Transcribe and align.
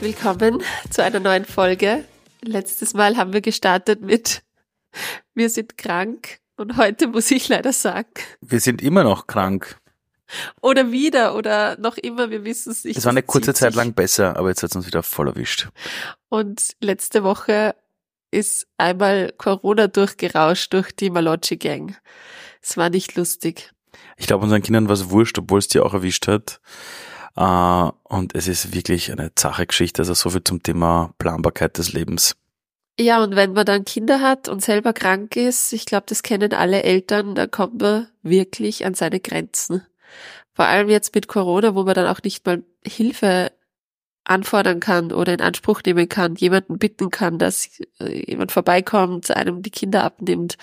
herzlich 0.00 0.24
willkommen 0.24 0.62
zu 0.88 1.04
einer 1.04 1.20
neuen 1.20 1.44
Folge. 1.44 2.04
Letztes 2.42 2.94
Mal 2.94 3.18
haben 3.18 3.34
wir 3.34 3.42
gestartet 3.42 4.00
mit 4.00 4.42
Wir 5.34 5.50
sind 5.50 5.76
krank 5.76 6.38
und 6.56 6.78
heute 6.78 7.06
muss 7.06 7.30
ich 7.30 7.48
leider 7.48 7.74
sagen. 7.74 8.08
Wir 8.40 8.60
sind 8.60 8.80
immer 8.80 9.04
noch 9.04 9.26
krank. 9.26 9.78
Oder 10.62 10.90
wieder 10.90 11.34
oder 11.34 11.76
noch 11.78 11.98
immer, 11.98 12.30
wir 12.30 12.44
wissen 12.44 12.72
es 12.72 12.84
nicht. 12.84 12.96
Es 12.96 13.04
war 13.04 13.10
eine 13.10 13.22
kurze 13.22 13.52
Zeit 13.52 13.74
lang 13.74 13.92
besser, 13.92 14.38
aber 14.38 14.48
jetzt 14.48 14.62
hat 14.62 14.70
es 14.70 14.76
uns 14.76 14.86
wieder 14.86 15.02
voll 15.02 15.28
erwischt. 15.28 15.68
Und 16.30 16.76
letzte 16.80 17.22
Woche 17.22 17.74
ist 18.30 18.68
einmal 18.78 19.34
Corona 19.36 19.86
durchgerauscht 19.86 20.72
durch 20.72 20.92
die 20.92 21.10
Malocci 21.10 21.58
Gang. 21.58 21.94
Es 22.62 22.78
war 22.78 22.88
nicht 22.88 23.16
lustig. 23.16 23.70
Ich 24.16 24.26
glaube, 24.26 24.44
unseren 24.44 24.62
Kindern 24.62 24.86
war 24.86 24.94
es 24.94 25.10
wurscht, 25.10 25.38
obwohl 25.38 25.58
es 25.58 25.68
die 25.68 25.80
auch 25.80 25.92
erwischt 25.92 26.26
hat. 26.26 26.60
Uh, 27.36 27.92
und 28.04 28.34
es 28.34 28.48
ist 28.48 28.74
wirklich 28.74 29.12
eine 29.12 29.34
zache 29.34 29.66
Geschichte, 29.66 30.02
also 30.02 30.14
so 30.14 30.30
viel 30.30 30.44
zum 30.44 30.62
Thema 30.62 31.14
Planbarkeit 31.18 31.78
des 31.78 31.92
Lebens. 31.92 32.36
Ja, 32.98 33.22
und 33.22 33.34
wenn 33.34 33.52
man 33.52 33.64
dann 33.64 33.84
Kinder 33.84 34.20
hat 34.20 34.48
und 34.48 34.62
selber 34.62 34.92
krank 34.92 35.36
ist, 35.36 35.72
ich 35.72 35.86
glaube, 35.86 36.04
das 36.08 36.22
kennen 36.22 36.52
alle 36.52 36.82
Eltern, 36.82 37.34
dann 37.34 37.50
kommt 37.50 37.80
man 37.80 38.08
wirklich 38.22 38.84
an 38.84 38.94
seine 38.94 39.20
Grenzen. 39.20 39.86
Vor 40.52 40.66
allem 40.66 40.90
jetzt 40.90 41.14
mit 41.14 41.28
Corona, 41.28 41.74
wo 41.74 41.84
man 41.84 41.94
dann 41.94 42.08
auch 42.08 42.20
nicht 42.22 42.44
mal 42.44 42.62
Hilfe 42.84 43.52
anfordern 44.24 44.80
kann 44.80 45.12
oder 45.12 45.32
in 45.32 45.40
Anspruch 45.40 45.80
nehmen 45.84 46.08
kann, 46.08 46.34
jemanden 46.34 46.78
bitten 46.78 47.10
kann, 47.10 47.38
dass 47.38 47.70
äh, 48.00 48.30
jemand 48.30 48.52
vorbeikommt, 48.52 49.34
einem 49.34 49.62
die 49.62 49.70
Kinder 49.70 50.04
abnimmt. 50.04 50.58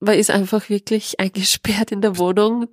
Man 0.00 0.14
ist 0.14 0.30
einfach 0.30 0.68
wirklich 0.68 1.18
eingesperrt 1.20 1.90
in 1.90 2.02
der 2.02 2.18
Wohnung 2.18 2.68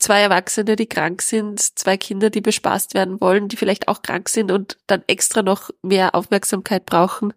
zwei 0.00 0.20
Erwachsene, 0.20 0.74
die 0.74 0.86
krank 0.86 1.22
sind, 1.22 1.60
zwei 1.78 1.96
Kinder, 1.96 2.30
die 2.30 2.40
bespaßt 2.40 2.94
werden 2.94 3.20
wollen, 3.20 3.48
die 3.48 3.56
vielleicht 3.56 3.86
auch 3.86 4.02
krank 4.02 4.28
sind 4.28 4.50
und 4.50 4.78
dann 4.86 5.04
extra 5.06 5.42
noch 5.42 5.70
mehr 5.82 6.14
Aufmerksamkeit 6.14 6.86
brauchen. 6.86 7.32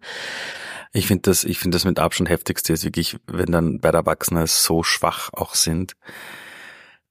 Ich 0.92 1.06
finde 1.06 1.22
das, 1.22 1.44
ich 1.44 1.58
finde 1.58 1.76
das 1.76 1.84
mit 1.84 1.98
Abstand 1.98 2.30
heftigste 2.30 2.72
ist 2.72 2.84
wirklich, 2.84 3.16
wenn 3.26 3.52
dann 3.52 3.80
beide 3.80 3.98
Erwachsene 3.98 4.46
so 4.46 4.82
schwach 4.82 5.30
auch 5.32 5.54
sind, 5.54 5.94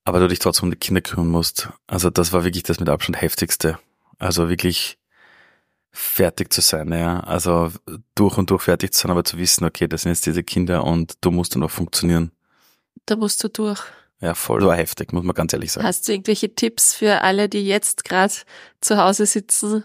aber 0.05 0.19
du 0.19 0.27
dich 0.27 0.39
trotzdem 0.39 0.65
um 0.65 0.71
die 0.71 0.77
Kinder 0.77 1.01
kümmern 1.01 1.27
musst. 1.27 1.69
Also 1.87 2.09
das 2.09 2.33
war 2.33 2.43
wirklich 2.43 2.63
das 2.63 2.79
mit 2.79 2.89
Abstand 2.89 3.21
heftigste. 3.21 3.79
Also 4.19 4.49
wirklich 4.49 4.97
fertig 5.91 6.51
zu 6.51 6.61
sein, 6.61 6.91
ja. 6.91 7.19
Also 7.19 7.71
durch 8.15 8.37
und 8.37 8.49
durch 8.49 8.63
fertig 8.63 8.93
zu 8.93 9.01
sein, 9.01 9.11
aber 9.11 9.23
zu 9.23 9.37
wissen, 9.37 9.65
okay, 9.65 9.87
das 9.87 10.01
sind 10.01 10.11
jetzt 10.11 10.25
diese 10.25 10.43
Kinder 10.43 10.83
und 10.83 11.13
du 11.21 11.31
musst 11.31 11.55
dann 11.55 11.63
auch 11.63 11.71
funktionieren. 11.71 12.31
Da 13.05 13.15
musst 13.15 13.43
du 13.43 13.49
durch. 13.49 13.81
Ja, 14.23 14.35
voll 14.35 14.61
war 14.61 14.77
heftig, 14.77 15.11
muss 15.11 15.25
man 15.25 15.35
ganz 15.35 15.51
ehrlich 15.51 15.73
sagen. 15.73 15.85
Hast 15.85 16.07
du 16.07 16.13
irgendwelche 16.13 16.55
Tipps 16.55 16.93
für 16.93 17.21
alle, 17.23 17.49
die 17.49 17.67
jetzt 17.67 18.05
gerade 18.05 18.33
zu 18.79 18.97
Hause 18.97 19.25
sitzen, 19.25 19.83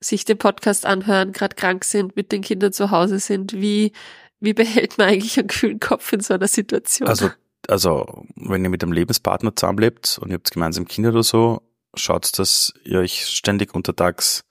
sich 0.00 0.26
den 0.26 0.36
Podcast 0.36 0.84
anhören, 0.84 1.32
gerade 1.32 1.56
krank 1.56 1.86
sind, 1.86 2.14
mit 2.14 2.30
den 2.30 2.42
Kindern 2.42 2.74
zu 2.74 2.90
Hause 2.90 3.18
sind? 3.18 3.54
Wie, 3.54 3.92
wie 4.38 4.52
behält 4.52 4.98
man 4.98 5.08
eigentlich 5.08 5.38
einen 5.38 5.48
kühlen 5.48 5.80
Kopf 5.80 6.12
in 6.12 6.20
so 6.20 6.34
einer 6.34 6.46
Situation? 6.46 7.08
Also, 7.08 7.30
also 7.68 8.26
wenn 8.36 8.62
ihr 8.62 8.68
mit 8.68 8.82
einem 8.82 8.92
Lebenspartner 8.92 9.56
zusammenlebt 9.56 10.18
und 10.20 10.28
ihr 10.28 10.34
habt 10.34 10.50
gemeinsam 10.50 10.86
Kinder 10.86 11.08
oder 11.08 11.22
so, 11.22 11.62
schaut, 11.94 12.38
dass 12.38 12.74
ihr 12.84 12.98
euch 12.98 13.28
ständig 13.28 13.74
untertags 13.74 14.44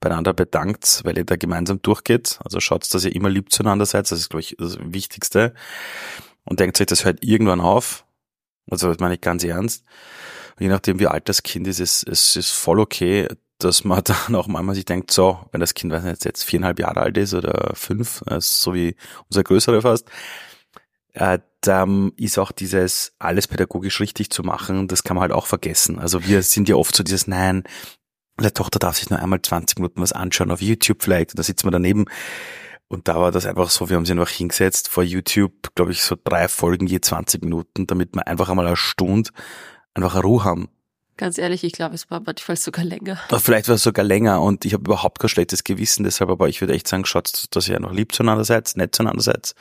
beieinander 0.00 0.32
bedankt, 0.32 1.02
weil 1.04 1.16
ihr 1.18 1.24
da 1.24 1.36
gemeinsam 1.36 1.80
durchgeht. 1.82 2.40
Also 2.42 2.58
schaut, 2.58 2.92
dass 2.92 3.04
ihr 3.04 3.14
immer 3.14 3.30
lieb 3.30 3.52
zueinander 3.52 3.86
seid. 3.86 4.10
Das 4.10 4.18
ist, 4.18 4.30
glaube 4.30 4.40
ich, 4.40 4.56
das 4.58 4.76
Wichtigste. 4.80 5.54
Und 6.42 6.58
denkt 6.58 6.80
euch, 6.80 6.88
das 6.88 7.04
hört 7.04 7.24
irgendwann 7.24 7.60
auf. 7.60 8.04
Also 8.70 8.88
das 8.88 8.98
meine 8.98 9.14
ich 9.14 9.20
ganz 9.20 9.44
ernst. 9.44 9.84
Und 10.56 10.62
je 10.62 10.68
nachdem, 10.68 10.98
wie 10.98 11.06
alt 11.06 11.28
das 11.28 11.42
Kind 11.42 11.66
ist, 11.66 11.80
ist 11.80 12.06
es 12.08 12.36
ist 12.36 12.50
voll 12.50 12.80
okay, 12.80 13.28
dass 13.58 13.84
man 13.84 14.02
dann 14.04 14.34
auch 14.34 14.46
manchmal 14.46 14.74
sich 14.74 14.84
denkt, 14.84 15.10
so, 15.10 15.40
wenn 15.52 15.60
das 15.60 15.74
Kind 15.74 15.92
weiß 15.92 16.04
nicht, 16.04 16.24
jetzt 16.24 16.44
viereinhalb 16.44 16.78
Jahre 16.78 17.00
alt 17.00 17.16
ist 17.16 17.34
oder 17.34 17.72
fünf, 17.74 18.22
so 18.38 18.74
wie 18.74 18.96
unser 19.28 19.42
größere 19.42 19.82
fast, 19.82 20.08
äh, 21.14 21.38
dann 21.60 22.12
ist 22.16 22.38
auch 22.38 22.50
dieses 22.52 23.14
alles 23.18 23.46
pädagogisch 23.46 24.00
richtig 24.00 24.30
zu 24.30 24.42
machen, 24.42 24.88
das 24.88 25.04
kann 25.04 25.14
man 25.14 25.22
halt 25.22 25.32
auch 25.32 25.46
vergessen. 25.46 25.98
Also 25.98 26.26
wir 26.26 26.42
sind 26.42 26.68
ja 26.68 26.74
oft 26.74 26.94
so 26.94 27.04
dieses, 27.04 27.26
nein, 27.26 27.64
der 28.40 28.54
Tochter 28.54 28.78
darf 28.78 28.96
sich 28.96 29.10
nur 29.10 29.20
einmal 29.20 29.40
20 29.40 29.78
Minuten 29.78 30.00
was 30.00 30.12
anschauen 30.12 30.50
auf 30.50 30.60
YouTube 30.60 31.02
vielleicht, 31.02 31.30
und 31.30 31.38
da 31.38 31.42
sitzt 31.42 31.64
man 31.64 31.72
daneben. 31.72 32.06
Und 32.92 33.08
da 33.08 33.18
war 33.18 33.32
das 33.32 33.46
einfach 33.46 33.70
so, 33.70 33.88
wir 33.88 33.96
haben 33.96 34.04
sie 34.04 34.12
einfach 34.12 34.28
hingesetzt 34.28 34.90
vor 34.90 35.02
YouTube, 35.02 35.74
glaube 35.74 35.92
ich, 35.92 36.02
so 36.02 36.14
drei 36.22 36.46
Folgen 36.46 36.86
je 36.86 37.00
20 37.00 37.42
Minuten, 37.42 37.86
damit 37.86 38.14
wir 38.14 38.26
einfach 38.26 38.50
einmal 38.50 38.66
eine 38.66 38.76
Stunde 38.76 39.30
einfach 39.94 40.14
eine 40.14 40.24
Ruhe 40.24 40.44
haben. 40.44 40.68
Ganz 41.16 41.38
ehrlich, 41.38 41.64
ich 41.64 41.72
glaube, 41.72 41.94
es 41.94 42.10
war 42.10 42.20
manchmal 42.20 42.58
sogar 42.58 42.84
länger. 42.84 43.18
Oder 43.30 43.40
vielleicht 43.40 43.68
war 43.68 43.76
es 43.76 43.82
sogar 43.82 44.04
länger 44.04 44.42
und 44.42 44.66
ich 44.66 44.74
habe 44.74 44.82
überhaupt 44.84 45.20
kein 45.20 45.30
schlechtes 45.30 45.64
Gewissen 45.64 46.04
deshalb, 46.04 46.28
aber 46.28 46.50
ich 46.50 46.60
würde 46.60 46.74
echt 46.74 46.86
sagen, 46.86 47.06
schaut, 47.06 47.46
dass 47.52 47.66
ihr 47.66 47.80
noch 47.80 47.94
lieb 47.94 48.12
zueinander 48.12 48.44
seid, 48.44 48.70
nett 48.76 48.94
zueinander 48.94 49.22
seid. 49.22 49.54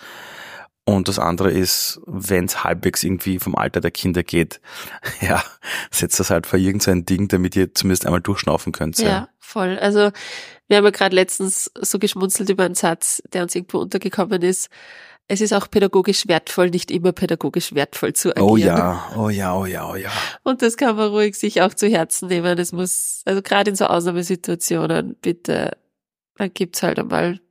Und 0.83 1.07
das 1.07 1.17
andere 1.17 1.51
ist, 1.51 2.01
wenn 2.05 2.45
es 2.45 2.65
halbwegs 2.65 3.01
irgendwie 3.01 3.39
vom 3.39 3.55
Alter 3.55 3.79
der 3.79 3.91
Kinder 3.91 4.23
geht, 4.23 4.59
ja, 5.21 5.41
setzt 5.89 6.19
das 6.19 6.31
halt 6.31 6.47
vor 6.47 6.59
irgendein 6.59 7.05
Ding, 7.05 7.29
damit 7.29 7.55
ihr 7.55 7.73
zumindest 7.73 8.05
einmal 8.05 8.19
durchschnaufen 8.19 8.73
könnt. 8.73 8.97
Ja, 8.99 9.07
ja 9.07 9.29
voll. 9.39 9.79
Also 9.79 10.11
wir 10.71 10.77
haben 10.77 10.85
ja 10.85 10.91
gerade 10.91 11.13
letztens 11.13 11.69
so 11.81 11.99
geschmunzelt 11.99 12.49
über 12.49 12.63
einen 12.63 12.75
Satz, 12.75 13.21
der 13.33 13.43
uns 13.43 13.53
irgendwo 13.53 13.79
untergekommen 13.79 14.41
ist. 14.41 14.69
Es 15.27 15.41
ist 15.41 15.51
auch 15.51 15.69
pädagogisch 15.69 16.29
wertvoll, 16.29 16.69
nicht 16.69 16.91
immer 16.91 17.11
pädagogisch 17.11 17.75
wertvoll 17.75 18.13
zu 18.13 18.29
agieren. 18.29 18.49
Oh 18.49 18.55
ja, 18.55 19.11
oh 19.17 19.29
ja, 19.29 19.53
oh 19.53 19.65
ja, 19.65 19.89
oh 19.89 19.95
ja. 19.95 20.09
Und 20.43 20.61
das 20.61 20.77
kann 20.77 20.95
man 20.95 21.09
ruhig 21.09 21.35
sich 21.35 21.61
auch 21.61 21.73
zu 21.73 21.89
Herzen 21.89 22.29
nehmen. 22.29 22.57
Es 22.57 22.71
muss, 22.71 23.21
also 23.25 23.41
gerade 23.41 23.71
in 23.71 23.75
so 23.75 23.85
Ausnahmesituationen, 23.85 25.17
bitte, 25.21 25.77
dann 26.37 26.53
gibt's 26.53 26.83
halt 26.83 26.99
einmal 26.99 27.41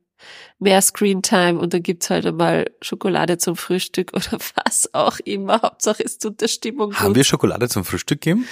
mehr 0.57 0.81
Screentime 0.81 1.59
und 1.59 1.75
dann 1.75 1.83
gibt's 1.83 2.09
halt 2.09 2.25
einmal 2.25 2.71
Schokolade 2.81 3.37
zum 3.37 3.55
Frühstück 3.55 4.11
oder 4.13 4.39
was 4.55 4.91
auch 4.95 5.19
immer. 5.25 5.61
Hauptsache 5.61 6.03
es 6.03 6.17
tut 6.17 6.41
der 6.41 6.47
Stimmung 6.47 6.95
Haben 6.95 7.13
wir 7.13 7.23
Schokolade 7.23 7.69
zum 7.69 7.85
Frühstück 7.85 8.21
gegeben? 8.21 8.47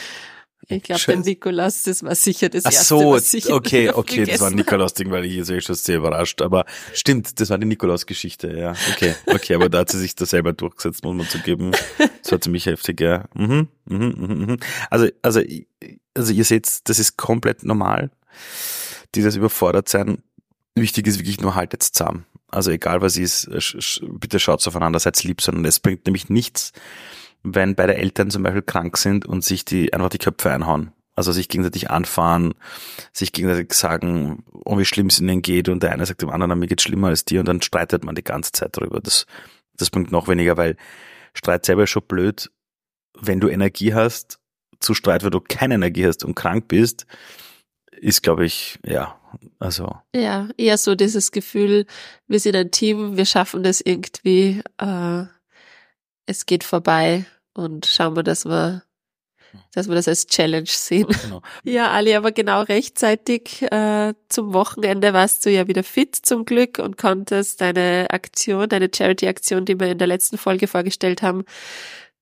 Ich 0.72 0.84
glaube, 0.84 1.02
der 1.08 1.18
Nikolaus, 1.18 1.82
das 1.84 2.04
war 2.04 2.14
sicher 2.14 2.48
das 2.48 2.64
Ach 2.66 2.72
erste, 2.72 2.86
so, 2.86 3.12
was 3.14 3.34
ich 3.34 3.50
okay, 3.52 3.90
okay, 3.90 4.26
das 4.26 4.40
war 4.40 4.50
ein 4.50 4.56
Nikolaus-Ding, 4.56 5.10
weil 5.10 5.26
ich 5.26 5.34
jetzt 5.34 5.50
eh 5.50 5.60
schon 5.62 5.74
sehr 5.74 5.98
überrascht. 5.98 6.44
Aber 6.44 6.66
stimmt, 6.94 7.40
das 7.40 7.50
war 7.50 7.58
die 7.58 7.66
Nikolaus-Geschichte, 7.66 8.56
ja. 8.56 8.76
Okay, 8.94 9.16
okay, 9.26 9.56
aber 9.56 9.70
da 9.70 9.80
hat 9.80 9.90
sie 9.90 9.98
sich 9.98 10.14
da 10.14 10.28
selber 10.28 10.54
durchgesetzt, 10.54 11.04
muss 11.04 11.16
man 11.16 11.28
zugeben. 11.28 11.72
Das 12.22 12.32
war 12.32 12.40
ziemlich 12.40 12.68
heftig, 12.68 13.02
ja. 13.02 13.26
Mhm, 13.34 13.68
mhm, 13.86 14.16
mhm, 14.16 14.46
mhm. 14.46 14.58
Also, 14.92 15.08
also, 15.24 15.42
also 16.14 16.34
ihr 16.34 16.46
seht, 16.46 16.88
das 16.88 17.00
ist 17.00 17.18
komplett 17.18 17.64
normal, 17.64 18.12
dieses 19.16 19.36
überfordert 19.36 19.90
sein. 19.90 20.22
Wichtig 20.76 21.08
ist 21.08 21.18
wirklich 21.18 21.42
nur 21.42 21.56
haltet 21.56 21.82
zusammen. 21.82 22.26
Also 22.52 22.70
egal 22.70 23.02
was 23.02 23.18
ist, 23.18 23.50
bitte 24.02 24.40
schaut 24.40 24.66
aufeinander, 24.68 25.00
seid 25.00 25.24
lieb, 25.24 25.42
sondern 25.42 25.66
es 25.66 25.80
bringt 25.80 26.06
nämlich 26.06 26.30
nichts, 26.30 26.74
wenn 27.44 27.76
beide 27.76 27.96
Eltern 27.96 28.30
zum 28.30 28.44
Beispiel 28.44 28.62
krank 28.62 28.98
sind 28.98 29.26
und 29.26 29.44
sich 29.44 29.66
die 29.66 29.94
einfach 29.94 30.10
die 30.10 30.18
Köpfe 30.18 30.52
einhauen. 30.52 30.92
Also 31.16 31.34
sich 31.34 31.50
gegenseitig 31.50 31.90
anfahren, 31.90 32.54
sich 33.12 33.34
gegenseitig 33.34 33.74
sagen, 33.74 34.46
oh, 34.66 34.78
wie 34.78 34.86
schlimm 34.86 35.08
es 35.08 35.20
ihnen 35.20 35.42
geht 35.42 35.68
und 35.68 35.84
der 35.84 35.92
eine 35.92 36.06
sagt 36.06 36.22
dem 36.22 36.30
anderen, 36.30 36.58
mir 36.58 36.68
geht's 36.68 36.84
schlimmer 36.84 37.10
als 37.10 37.26
dir 37.26 37.42
und 37.42 37.48
dann 37.48 37.62
streitet 37.62 38.06
man 38.06 38.16
die 38.16 38.24
ganze 38.24 38.54
Zeit 38.54 38.78
darüber. 38.78 39.02
Das, 39.02 39.26
das 39.76 39.90
bringt 39.90 40.12
noch 40.12 40.30
weniger, 40.30 40.56
weil 40.56 40.78
Streit 41.34 41.66
selber 41.66 41.84
ist 41.84 41.90
schon 41.90 42.04
blöd. 42.08 42.50
Wenn 43.20 43.42
du 43.42 43.50
Energie 43.50 43.94
hast, 43.94 44.40
zu 44.80 44.94
Streit, 44.94 45.24
weil 45.24 45.30
du 45.30 45.42
keine 45.42 45.76
Energie 45.76 46.06
hast 46.06 46.24
und 46.24 46.36
krank 46.36 46.70
bist, 46.70 47.06
ist, 47.92 48.24
glaube 48.24 48.46
ich, 48.46 48.80
ja, 48.86 49.20
also. 49.60 49.98
Ja, 50.16 50.48
eher 50.58 50.78
so 50.78 50.96
dieses 50.96 51.32
Gefühl, 51.32 51.86
wir 52.28 52.40
sind 52.40 52.56
ein 52.56 52.72
Team, 52.72 53.18
wir 53.18 53.26
schaffen 53.26 53.64
das 53.64 53.82
irgendwie, 53.82 54.62
äh, 54.78 55.26
es 56.30 56.46
geht 56.46 56.64
vorbei 56.64 57.26
und 57.54 57.88
schauen 57.88 58.16
wir, 58.16 58.24
dass 58.24 58.46
wir 58.46 58.84
dass 59.74 59.88
wir 59.88 59.96
das 59.96 60.08
als 60.08 60.28
Challenge 60.28 60.68
sehen. 60.68 61.08
Genau. 61.24 61.42
Ja, 61.64 61.90
Ali, 61.90 62.14
aber 62.14 62.32
genau 62.32 62.62
rechtzeitig 62.62 63.64
äh, 63.72 64.14
zum 64.30 64.54
Wochenende 64.54 65.12
warst 65.14 65.44
du 65.44 65.50
ja 65.50 65.68
wieder 65.68 65.84
fit 65.84 66.16
zum 66.16 66.46
Glück 66.46 66.78
und 66.78 66.98
konntest 66.98 67.60
deine 67.62 68.08
Aktion, 68.12 68.70
deine 68.70 68.92
Charity-Aktion, 68.96 69.66
die 69.66 69.80
wir 69.80 69.88
in 69.88 69.98
der 69.98 70.06
letzten 70.06 70.38
Folge 70.38 70.68
vorgestellt 70.68 71.24
haben, 71.24 71.46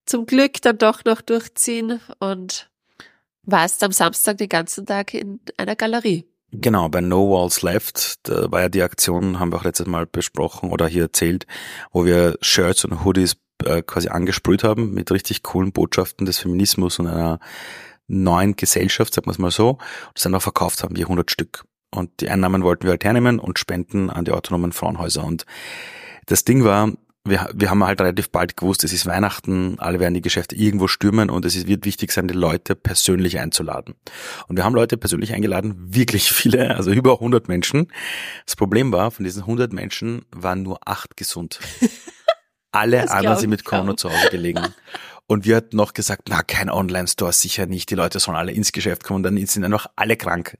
zum 0.06 0.24
Glück 0.24 0.62
dann 0.62 0.78
doch 0.78 1.04
noch 1.04 1.20
durchziehen 1.20 2.00
und 2.18 2.70
warst 3.42 3.82
am 3.82 3.92
Samstag 3.92 4.38
den 4.38 4.48
ganzen 4.48 4.86
Tag 4.86 5.12
in 5.12 5.40
einer 5.58 5.76
Galerie. 5.76 6.24
Genau, 6.50 6.88
bei 6.88 7.02
No 7.02 7.30
Walls 7.30 7.60
Left, 7.60 8.26
da 8.26 8.50
war 8.50 8.62
ja 8.62 8.68
die 8.70 8.82
Aktion, 8.82 9.38
haben 9.38 9.52
wir 9.52 9.58
auch 9.58 9.64
letztes 9.64 9.86
Mal 9.86 10.06
besprochen 10.06 10.70
oder 10.70 10.86
hier 10.88 11.02
erzählt, 11.02 11.46
wo 11.92 12.06
wir 12.06 12.38
Shirts 12.40 12.86
und 12.86 13.04
Hoodies 13.04 13.36
äh, 13.64 13.82
quasi 13.82 14.08
angesprüht 14.08 14.64
haben 14.64 14.94
mit 14.94 15.10
richtig 15.10 15.42
coolen 15.42 15.72
Botschaften 15.72 16.24
des 16.24 16.38
Feminismus 16.38 16.98
und 16.98 17.06
einer 17.06 17.38
neuen 18.06 18.56
Gesellschaft, 18.56 19.12
sagen 19.12 19.26
wir 19.26 19.32
es 19.32 19.38
mal 19.38 19.50
so, 19.50 19.70
und 19.72 19.80
das 20.14 20.22
dann 20.22 20.34
auch 20.34 20.42
verkauft 20.42 20.82
haben, 20.82 20.96
wir 20.96 21.04
100 21.04 21.30
Stück. 21.30 21.64
Und 21.90 22.20
die 22.20 22.30
Einnahmen 22.30 22.62
wollten 22.62 22.84
wir 22.84 22.90
halt 22.90 23.04
hernehmen 23.04 23.38
und 23.38 23.58
spenden 23.58 24.08
an 24.08 24.24
die 24.24 24.32
autonomen 24.32 24.72
Frauenhäuser. 24.72 25.24
Und 25.24 25.44
das 26.26 26.44
Ding 26.44 26.64
war, 26.64 26.92
wir, 27.24 27.48
wir 27.54 27.70
haben 27.70 27.84
halt 27.84 28.00
relativ 28.00 28.30
bald 28.30 28.56
gewusst, 28.56 28.84
es 28.84 28.92
ist 28.92 29.06
Weihnachten, 29.06 29.78
alle 29.78 30.00
werden 30.00 30.14
die 30.14 30.22
Geschäfte 30.22 30.56
irgendwo 30.56 30.88
stürmen 30.88 31.30
und 31.30 31.44
es 31.44 31.66
wird 31.66 31.84
wichtig 31.84 32.12
sein, 32.12 32.28
die 32.28 32.34
Leute 32.34 32.74
persönlich 32.74 33.38
einzuladen. 33.38 33.94
Und 34.48 34.56
wir 34.56 34.64
haben 34.64 34.74
Leute 34.74 34.96
persönlich 34.96 35.32
eingeladen, 35.32 35.74
wirklich 35.78 36.32
viele, 36.32 36.76
also 36.76 36.90
über 36.90 37.14
100 37.14 37.48
Menschen. 37.48 37.88
Das 38.46 38.56
Problem 38.56 38.92
war, 38.92 39.10
von 39.10 39.24
diesen 39.24 39.42
100 39.42 39.72
Menschen 39.72 40.24
waren 40.30 40.62
nur 40.62 40.80
acht 40.86 41.16
gesund. 41.16 41.60
Alle 42.70 43.10
anderen 43.10 43.38
sind 43.38 43.50
mit 43.50 43.64
Corona 43.64 43.96
zu 43.96 44.10
Hause 44.10 44.30
gelegen. 44.30 44.62
Und 45.30 45.44
wir 45.44 45.56
hatten 45.56 45.76
noch 45.76 45.92
gesagt, 45.92 46.22
na, 46.30 46.42
kein 46.42 46.70
Online-Store, 46.70 47.34
sicher 47.34 47.66
nicht. 47.66 47.90
Die 47.90 47.94
Leute 47.94 48.18
sollen 48.18 48.38
alle 48.38 48.50
ins 48.50 48.72
Geschäft 48.72 49.04
kommen. 49.04 49.22
Dann 49.22 49.36
sind 49.46 49.62
einfach 49.62 49.86
alle 49.94 50.16
krank. 50.16 50.56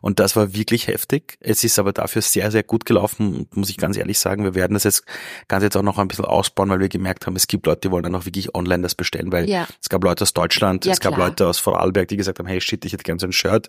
Und 0.00 0.18
das 0.18 0.34
war 0.34 0.54
wirklich 0.54 0.88
heftig. 0.88 1.38
Es 1.38 1.62
ist 1.62 1.78
aber 1.78 1.92
dafür 1.92 2.20
sehr, 2.20 2.50
sehr 2.50 2.64
gut 2.64 2.84
gelaufen, 2.84 3.46
muss 3.54 3.70
ich 3.70 3.76
ganz 3.76 3.96
ehrlich 3.96 4.18
sagen. 4.18 4.42
Wir 4.42 4.56
werden 4.56 4.74
das 4.74 4.82
jetzt 4.82 5.04
ganz 5.46 5.62
jetzt 5.62 5.76
auch 5.76 5.82
noch 5.82 5.98
ein 5.98 6.08
bisschen 6.08 6.24
ausbauen, 6.24 6.68
weil 6.68 6.80
wir 6.80 6.88
gemerkt 6.88 7.28
haben, 7.28 7.36
es 7.36 7.46
gibt 7.46 7.64
Leute, 7.64 7.82
die 7.82 7.90
wollen 7.92 8.02
dann 8.02 8.16
auch 8.16 8.24
wirklich 8.24 8.52
online 8.56 8.82
das 8.82 8.96
bestellen, 8.96 9.30
weil 9.30 9.48
ja. 9.48 9.68
es 9.80 9.88
gab 9.88 10.02
Leute 10.02 10.22
aus 10.22 10.32
Deutschland, 10.32 10.84
ja, 10.84 10.92
es 10.92 10.98
gab 10.98 11.14
klar. 11.14 11.28
Leute 11.28 11.46
aus 11.46 11.60
Vorarlberg, 11.60 12.08
die 12.08 12.16
gesagt 12.16 12.40
haben, 12.40 12.48
hey 12.48 12.60
shit, 12.60 12.84
ich 12.84 12.92
hätte 12.92 13.04
gerne 13.04 13.20
so 13.20 13.26
ein 13.28 13.32
Shirt. 13.32 13.68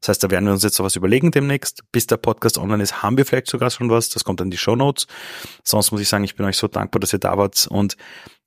Das 0.00 0.08
heißt, 0.08 0.24
da 0.24 0.30
werden 0.30 0.46
wir 0.46 0.52
uns 0.52 0.62
jetzt 0.62 0.76
sowas 0.76 0.96
überlegen 0.96 1.32
demnächst. 1.32 1.82
Bis 1.92 2.06
der 2.06 2.16
Podcast 2.16 2.56
online 2.56 2.82
ist, 2.82 3.02
haben 3.02 3.18
wir 3.18 3.26
vielleicht 3.26 3.48
sogar 3.48 3.68
schon 3.68 3.90
was. 3.90 4.08
Das 4.08 4.24
kommt 4.24 4.40
dann 4.40 4.46
in 4.46 4.52
die 4.52 4.56
Show 4.56 4.74
Notes. 4.74 5.06
Sonst 5.64 5.92
muss 5.92 6.00
ich 6.00 6.08
sagen, 6.08 6.24
ich 6.24 6.34
bin 6.34 6.46
euch 6.46 6.56
so 6.56 6.66
dankbar, 6.66 7.00
dass 7.00 7.12
ihr 7.12 7.18
da 7.18 7.36
wart 7.36 7.66
und 7.68 7.98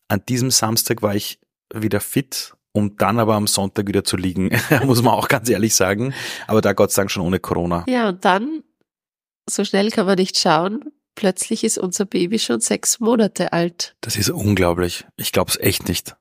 an 0.09 0.23
diesem 0.27 0.51
Samstag 0.51 1.01
war 1.01 1.15
ich 1.15 1.39
wieder 1.73 2.01
fit, 2.01 2.53
um 2.73 2.97
dann 2.97 3.19
aber 3.19 3.35
am 3.35 3.47
Sonntag 3.47 3.87
wieder 3.87 4.03
zu 4.03 4.17
liegen, 4.17 4.49
muss 4.85 5.01
man 5.01 5.13
auch 5.13 5.27
ganz 5.27 5.49
ehrlich 5.49 5.75
sagen. 5.75 6.13
Aber 6.47 6.61
da 6.61 6.73
Gott 6.73 6.91
sei 6.91 7.03
Dank 7.03 7.11
schon 7.11 7.23
ohne 7.23 7.39
Corona. 7.39 7.85
Ja, 7.87 8.09
und 8.09 8.25
dann, 8.25 8.63
so 9.49 9.63
schnell 9.63 9.91
kann 9.91 10.05
man 10.05 10.17
nicht 10.17 10.37
schauen, 10.37 10.91
plötzlich 11.15 11.63
ist 11.63 11.77
unser 11.77 12.05
Baby 12.05 12.39
schon 12.39 12.59
sechs 12.59 12.99
Monate 12.99 13.53
alt. 13.53 13.95
Das 14.01 14.15
ist 14.15 14.29
unglaublich. 14.29 15.05
Ich 15.15 15.31
glaube 15.31 15.51
es 15.51 15.57
echt 15.57 15.87
nicht. 15.87 16.15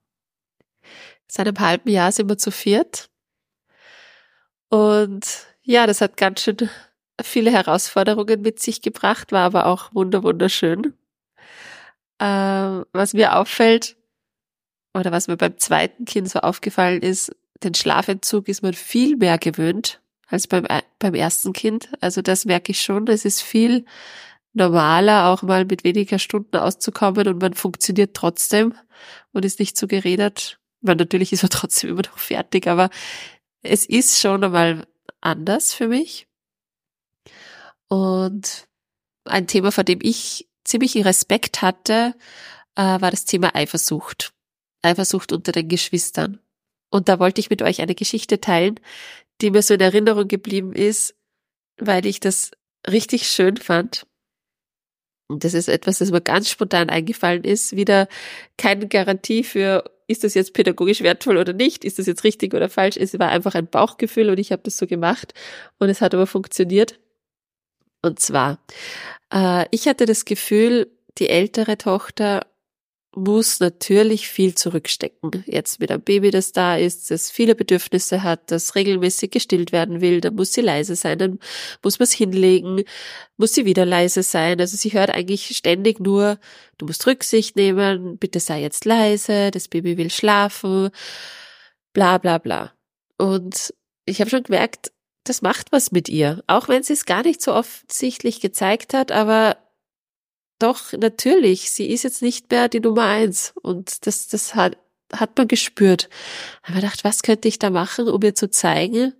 Seit 1.31 1.47
einem 1.47 1.61
halben 1.61 1.91
Jahr 1.91 2.13
sind 2.13 2.29
wir 2.29 2.39
zu 2.39 2.51
viert. 2.51 3.11
Und 4.71 5.47
ja, 5.63 5.87
das 5.87 6.01
hat 6.01 6.17
ganz 6.17 6.43
schön 6.43 6.69
viele 7.23 7.51
Herausforderungen 7.51 8.43
mit 8.43 8.61
sich 8.61 8.81
gebracht, 8.81 9.33
war 9.33 9.45
aber 9.45 9.67
auch 9.67 9.93
wunderschön. 9.93 10.95
Äh, 12.19 12.85
was 12.93 13.15
mir 13.15 13.37
auffällt, 13.37 13.97
oder 14.95 15.13
was 15.13 15.29
mir 15.29 15.37
beim 15.37 15.59
zweiten 15.59 16.05
Kind 16.05 16.29
so 16.29 16.41
aufgefallen 16.41 17.03
ist, 17.03 17.35
den 17.63 17.75
Schlafentzug 17.75 18.49
ist 18.49 18.63
man 18.63 18.75
viel 18.75 19.17
mehr 19.17 19.39
gewöhnt 19.39 20.01
als 20.27 20.47
beim, 20.47 20.65
äh, 20.67 20.83
beim 20.99 21.15
ersten 21.15 21.53
Kind. 21.53 21.91
Also 22.01 22.23
das 22.23 22.45
merke 22.45 22.73
ich 22.73 22.83
schon. 22.83 23.07
Es 23.09 23.25
ist 23.25 23.41
viel 23.41 23.85
normaler, 24.53 25.29
auch 25.29 25.43
mal 25.43 25.65
mit 25.65 25.85
weniger 25.85 26.19
Stunden 26.19 26.57
auszukommen 26.57 27.29
und 27.29 27.41
man 27.41 27.55
funktioniert 27.55 28.15
trotzdem 28.15 28.75
und 29.33 29.45
ist 29.45 29.61
nicht 29.61 29.77
so 29.77 29.87
geredet. 29.87 30.59
Weil 30.81 30.97
natürlich 30.97 31.33
ist 31.33 31.43
man 31.43 31.51
trotzdem 31.53 31.91
immer 31.91 32.03
noch 32.03 32.19
fertig, 32.19 32.67
aber 32.67 32.91
es 33.63 33.87
ist 33.87 34.19
schon 34.19 34.45
einmal 34.45 34.87
anders 35.21 35.73
für 35.73 35.89
mich. 35.89 36.27
Und 37.89 38.69
ein 39.25 39.47
Thema, 39.47 39.73
vor 39.73 39.85
dem 39.85 39.99
ich 40.03 40.49
ziemlichen 40.69 41.03
Respekt 41.03 41.63
hatte, 41.63 42.15
äh, 42.77 42.83
war 42.83 43.11
das 43.11 43.25
Thema 43.25 43.55
Eifersucht. 43.55 44.33
Eifersucht 44.83 45.33
unter 45.33 45.53
den 45.53 45.69
Geschwistern. 45.69 46.39
Und 46.91 47.09
da 47.09 47.19
wollte 47.19 47.41
ich 47.41 47.51
mit 47.51 47.63
euch 47.63 47.81
eine 47.81 47.95
Geschichte 47.95 48.41
teilen, 48.41 48.79
die 49.41 49.51
mir 49.51 49.63
so 49.63 49.75
in 49.75 49.81
Erinnerung 49.81 50.29
geblieben 50.29 50.73
ist, 50.73 51.15
weil 51.79 52.07
ich 52.07 52.21
das 52.21 52.51
richtig 52.89 53.29
schön 53.29 53.57
fand. 53.57 54.07
Und 55.29 55.45
das 55.45 55.55
ist 55.55 55.69
etwas, 55.69 55.99
das 55.99 56.11
mir 56.11 56.23
ganz 56.23 56.49
spontan 56.49 56.89
eingefallen 56.89 57.45
ist. 57.45 57.77
Wieder 57.77 58.09
keine 58.57 58.89
Garantie 58.89 59.45
für, 59.45 59.85
ist 60.07 60.25
das 60.25 60.35
jetzt 60.35 60.55
pädagogisch 60.55 61.03
wertvoll 61.03 61.37
oder 61.37 61.53
nicht? 61.53 61.85
Ist 61.85 61.99
das 61.99 62.07
jetzt 62.07 62.25
richtig 62.25 62.55
oder 62.55 62.71
falsch? 62.71 62.97
Es 62.97 63.19
war 63.19 63.29
einfach 63.29 63.55
ein 63.55 63.67
Bauchgefühl 63.67 64.31
und 64.31 64.39
ich 64.39 64.53
habe 64.53 64.63
das 64.63 64.79
so 64.79 64.87
gemacht 64.87 65.35
und 65.79 65.91
es 65.91 66.01
hat 66.01 66.15
aber 66.15 66.27
funktioniert. 66.27 66.99
Und 68.03 68.21
zwar, 68.21 68.59
äh, 69.33 69.67
ich 69.71 69.89
hatte 69.89 70.07
das 70.07 70.25
Gefühl, 70.25 70.91
die 71.19 71.29
ältere 71.29 71.79
Tochter 71.79 72.47
muss 73.15 73.59
natürlich 73.61 74.29
viel 74.29 74.55
zurückstecken. 74.55 75.45
Jetzt 75.47 75.81
mit 75.81 75.91
einem 75.91 76.03
Baby, 76.03 76.31
das 76.31 76.53
da 76.53 76.77
ist, 76.77 77.11
das 77.11 77.31
viele 77.31 77.55
Bedürfnisse 77.55 78.23
hat, 78.23 78.51
das 78.51 78.75
regelmäßig 78.75 79.31
gestillt 79.31 79.73
werden 79.73 80.01
will, 80.01 80.21
dann 80.21 80.35
muss 80.35 80.53
sie 80.53 80.61
leise 80.61 80.95
sein, 80.95 81.19
dann 81.19 81.39
muss 81.83 81.99
man 81.99 82.05
es 82.05 82.13
hinlegen, 82.13 82.85
muss 83.37 83.55
sie 83.55 83.65
wieder 83.65 83.85
leise 83.87 84.23
sein. 84.23 84.61
Also 84.61 84.77
sie 84.77 84.93
hört 84.93 85.11
eigentlich 85.11 85.57
ständig 85.57 86.01
nur, 86.01 86.39
du 86.77 86.87
musst 86.87 87.07
Rücksicht 87.07 87.57
nehmen, 87.57 88.19
bitte 88.19 88.41
sei 88.41 88.61
jetzt 88.63 88.85
leise, 88.85 89.51
das 89.51 89.69
Baby 89.69 89.97
will 89.97 90.11
schlafen, 90.11 90.91
bla 91.93 92.19
bla 92.19 92.39
bla. 92.39 92.73
Und 93.17 93.75
ich 94.05 94.21
habe 94.21 94.31
schon 94.31 94.43
gemerkt, 94.43 94.93
das 95.25 95.43
macht 95.43 95.73
was 95.73 95.93
mit 95.93 96.09
ihr, 96.09 96.43
auch 96.47 96.69
wenn 96.69 96.83
sie 96.83 96.95
es 96.95 97.05
gar 97.05 97.23
nicht 97.23 97.43
so 97.43 97.55
offensichtlich 97.55 98.41
gezeigt 98.41 98.95
hat, 98.95 99.13
aber 99.13 99.57
doch, 100.59 100.93
natürlich, 100.93 101.71
sie 101.71 101.89
ist 101.89 102.03
jetzt 102.03 102.23
nicht 102.23 102.51
mehr 102.51 102.69
die 102.69 102.81
Nummer 102.81 103.05
eins. 103.05 103.53
Und 103.63 104.07
das, 104.07 104.29
das 104.29 104.55
hat, 104.55 104.77
hat 105.13 105.37
man 105.39 105.47
gespürt. 105.47 106.09
Da 106.63 106.69
habe 106.69 106.79
ich 106.79 106.85
gedacht, 106.85 107.05
was 107.05 107.23
könnte 107.23 107.49
ich 107.49 107.59
da 107.59 107.71
machen, 107.71 108.09
um 108.09 108.21
ihr 108.23 108.35
zu 108.35 108.51
zeigen, 108.51 109.15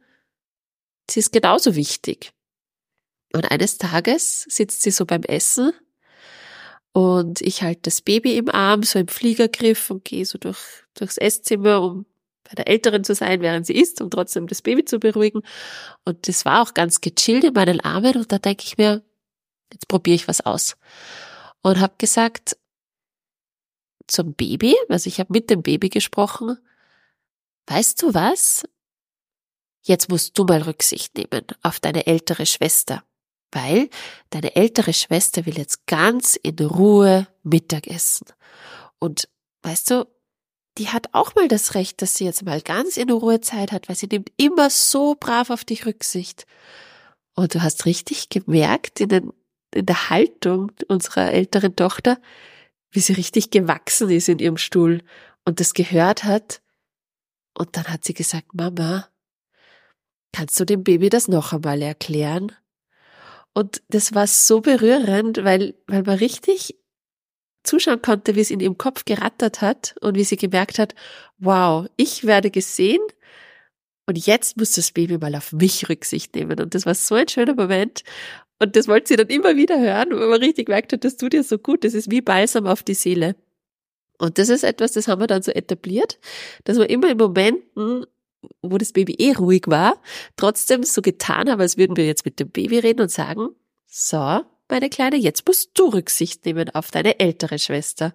sie 1.09 1.21
ist 1.21 1.33
genauso 1.33 1.77
wichtig. 1.77 2.33
Und 3.33 3.51
eines 3.51 3.79
Tages 3.79 4.47
sitzt 4.49 4.83
sie 4.83 4.91
so 4.91 5.07
beim 5.07 5.23
Essen 5.23 5.73
und 6.93 7.41
ich 7.43 7.63
halte 7.63 7.83
das 7.83 8.01
Baby 8.01 8.37
im 8.37 8.49
Arm, 8.49 8.83
so 8.83 8.99
im 8.99 9.09
Fliegergriff 9.09 9.91
und 9.91 10.05
gehe 10.05 10.25
so 10.25 10.39
durch, 10.39 10.59
durchs 10.95 11.19
Esszimmer, 11.19 11.83
um 11.83 12.07
bei 12.49 12.55
der 12.55 12.69
Älteren 12.69 13.05
zu 13.05 13.15
sein, 13.15 13.43
während 13.43 13.67
sie 13.67 13.75
isst, 13.75 14.01
um 14.01 14.11
trotzdem 14.11 14.47
das 14.47 14.63
Baby 14.63 14.85
zu 14.85 14.99
beruhigen. 14.99 15.43
Und 16.05 16.29
das 16.29 16.45
war 16.45 16.63
auch 16.63 16.75
ganz 16.75 17.01
gechillt 17.01 17.45
in 17.45 17.53
meinen 17.53 17.81
Armen 17.81 18.17
und 18.17 18.33
da 18.33 18.39
denke 18.39 18.65
ich 18.65 18.79
mir, 18.79 19.03
jetzt 19.73 19.89
probiere 19.89 20.17
ich 20.17 20.29
was 20.29 20.41
aus 20.41 20.77
und 21.63 21.81
habe 21.81 21.95
gesagt 21.99 22.57
zum 24.07 24.35
Baby, 24.35 24.75
also 24.89 25.09
ich 25.09 25.21
habe 25.21 25.33
mit 25.33 25.51
dem 25.51 25.63
Baby 25.63 25.91
gesprochen, 25.91 26.57
weißt 27.67 28.03
du 28.03 28.15
was? 28.15 28.67
Jetzt 29.83 30.09
musst 30.09 30.37
du 30.39 30.45
mal 30.45 30.63
Rücksicht 30.63 31.17
nehmen 31.17 31.45
auf 31.63 31.79
deine 31.81 32.07
ältere 32.07 32.47
Schwester, 32.47 33.05
weil 33.53 33.91
deine 34.31 34.57
ältere 34.57 34.95
Schwester 34.95 35.45
will 35.47 35.59
jetzt 35.59 35.87
ganz 35.87 36.37
in 36.37 36.59
Ruhe 36.59 37.29
Mittagessen. 37.43 38.27
Und 38.99 39.29
weißt 39.63 39.91
du, 39.91 40.07
die 40.79 40.89
hat 40.89 41.09
auch 41.13 41.35
mal 41.35 41.49
das 41.49 41.75
Recht, 41.75 42.01
dass 42.03 42.15
sie 42.15 42.25
jetzt 42.25 42.45
mal 42.45 42.61
ganz 42.61 42.97
in 42.97 43.11
Ruhe 43.11 43.41
Zeit 43.41 43.73
hat, 43.73 43.89
weil 43.89 43.97
sie 43.97 44.07
nimmt 44.07 44.31
immer 44.37 44.71
so 44.71 45.17
brav 45.19 45.51
auf 45.51 45.65
dich 45.65 45.87
Rücksicht. 45.87 46.47
Und 47.35 47.55
du 47.55 47.63
hast 47.63 47.85
richtig 47.85 48.29
gemerkt 48.29 49.01
in 49.01 49.09
den 49.09 49.33
in 49.75 49.87
der 49.87 50.11
Haltung 50.11 50.73
unserer 50.89 51.33
älteren 51.33 51.77
Tochter, 51.77 52.19
wie 52.91 53.01
sie 53.01 53.13
richtig 53.13 53.51
gewachsen 53.51 54.11
ist 54.11 54.29
in 54.29 54.39
ihrem 54.39 54.57
Stuhl 54.57 55.03
und 55.45 55.61
das 55.61 55.75
gehört 55.75 56.25
hat. 56.25 56.63
Und 57.57 57.77
dann 57.77 57.89
hat 57.89 58.05
sie 58.05 58.15
gesagt, 58.15 58.55
Mama, 58.55 59.09
kannst 60.33 60.59
du 60.59 60.65
dem 60.65 60.85
Baby 60.85 61.11
das 61.11 61.29
noch 61.29 61.53
einmal 61.53 61.83
erklären? 61.83 62.53
Und 63.53 63.83
das 63.89 64.15
war 64.15 64.27
so 64.27 64.61
berührend, 64.61 65.45
weil, 65.45 65.75
weil 65.87 66.03
man 66.03 66.19
richtig 66.19 66.78
zuschauen 67.65 68.03
konnte, 68.03 68.35
wie 68.35 68.41
es 68.41 68.51
in 68.51 68.61
ihrem 68.61 68.79
Kopf 68.79 69.05
gerattert 69.05 69.61
hat 69.61 69.95
und 70.01 70.17
wie 70.17 70.25
sie 70.25 70.37
gemerkt 70.37 70.79
hat, 70.79 70.95
wow, 71.39 71.87
ich 71.97 72.25
werde 72.25 72.51
gesehen 72.51 73.01
und 74.09 74.27
jetzt 74.27 74.57
muss 74.57 74.73
das 74.73 74.91
Baby 74.91 75.19
mal 75.19 75.35
auf 75.35 75.53
mich 75.53 75.87
Rücksicht 75.91 76.35
nehmen. 76.35 76.59
Und 76.59 76.75
das 76.75 76.87
war 76.87 76.95
so 76.95 77.15
ein 77.15 77.29
schöner 77.29 77.55
Moment. 77.55 78.05
Und 78.59 78.75
das 78.75 78.89
wollte 78.89 79.09
sie 79.09 79.17
dann 79.17 79.27
immer 79.27 79.55
wieder 79.55 79.79
hören, 79.79 80.19
weil 80.19 80.29
man 80.29 80.41
richtig 80.41 80.67
gemerkt 80.67 80.95
hat, 80.95 81.05
das 81.05 81.19
tut 81.19 81.35
ihr 81.35 81.45
so 81.45 81.59
gut. 81.59 81.85
Das 81.85 81.93
ist 81.93 82.11
wie 82.11 82.23
Balsam 82.23 82.67
auf 82.67 82.83
die 82.83 82.95
Seele. 82.95 83.37
Und 84.17 84.39
das 84.39 84.49
ist 84.49 84.65
etwas, 84.65 84.93
das 84.93 85.09
haben 85.09 85.21
wir 85.21 85.27
dann 85.27 85.43
so 85.43 85.53
etabliert, 85.53 86.19
dass 86.65 86.79
wir 86.79 86.89
immer 86.89 87.11
in 87.11 87.19
Momenten, 87.19 88.07
wo 88.63 88.79
das 88.79 88.93
Baby 88.93 89.15
eh 89.19 89.33
ruhig 89.33 89.65
war, 89.67 90.01
trotzdem 90.37 90.85
so 90.85 91.03
getan 91.03 91.51
haben, 91.51 91.61
als 91.61 91.77
würden 91.77 91.99
wir 91.99 92.07
jetzt 92.07 92.25
mit 92.25 92.41
dem 92.41 92.49
Baby 92.49 92.79
reden 92.79 93.03
und 93.03 93.11
sagen, 93.11 93.51
so, 93.87 94.41
meine 94.71 94.91
Kleine, 94.91 95.17
jetzt 95.17 95.47
musst 95.47 95.71
du 95.75 95.89
Rücksicht 95.89 96.45
nehmen 96.45 96.71
auf 96.71 96.91
deine 96.91 97.21
ältere 97.21 97.59
Schwester. 97.59 98.13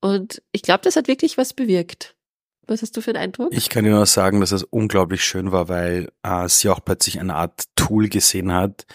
Und 0.00 0.42
ich 0.52 0.62
glaube, 0.62 0.82
das 0.82 0.96
hat 0.96 1.08
wirklich 1.08 1.38
was 1.38 1.54
bewirkt. 1.54 2.14
Was 2.66 2.82
hast 2.82 2.96
du 2.96 3.00
für 3.00 3.10
einen 3.10 3.22
Eindruck? 3.22 3.52
Ich 3.52 3.68
kann 3.68 3.84
dir 3.84 3.90
nur 3.90 4.06
sagen, 4.06 4.40
dass 4.40 4.52
es 4.52 4.62
unglaublich 4.62 5.22
schön 5.24 5.52
war, 5.52 5.68
weil 5.68 6.10
äh, 6.22 6.48
sie 6.48 6.70
auch 6.70 6.80
plötzlich 6.82 7.20
eine 7.20 7.34
Art 7.34 7.64
Tool 7.76 8.08
gesehen 8.08 8.52
hat, 8.52 8.86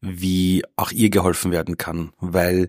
wie 0.00 0.62
auch 0.76 0.92
ihr 0.92 1.10
geholfen 1.10 1.50
werden 1.50 1.78
kann, 1.78 2.12
weil 2.18 2.68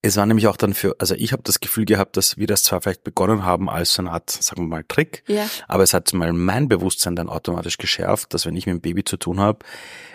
es 0.00 0.16
war 0.16 0.26
nämlich 0.26 0.46
auch 0.46 0.56
dann 0.56 0.74
für, 0.74 0.96
also 0.98 1.14
ich 1.14 1.32
habe 1.32 1.42
das 1.42 1.60
Gefühl 1.60 1.84
gehabt, 1.84 2.16
dass 2.16 2.38
wir 2.38 2.46
das 2.46 2.62
zwar 2.62 2.80
vielleicht 2.80 3.04
begonnen 3.04 3.44
haben 3.44 3.68
als 3.68 3.94
so 3.94 4.02
eine 4.02 4.12
Art, 4.12 4.30
sagen 4.30 4.62
wir 4.62 4.68
mal, 4.68 4.84
Trick, 4.86 5.24
ja. 5.26 5.48
aber 5.66 5.82
es 5.82 5.92
hat 5.92 6.12
mal 6.12 6.32
mein 6.32 6.68
Bewusstsein 6.68 7.16
dann 7.16 7.28
automatisch 7.28 7.78
geschärft, 7.78 8.32
dass 8.32 8.46
wenn 8.46 8.56
ich 8.56 8.66
mit 8.66 8.74
dem 8.74 8.80
Baby 8.80 9.04
zu 9.04 9.16
tun 9.16 9.40
habe, 9.40 9.64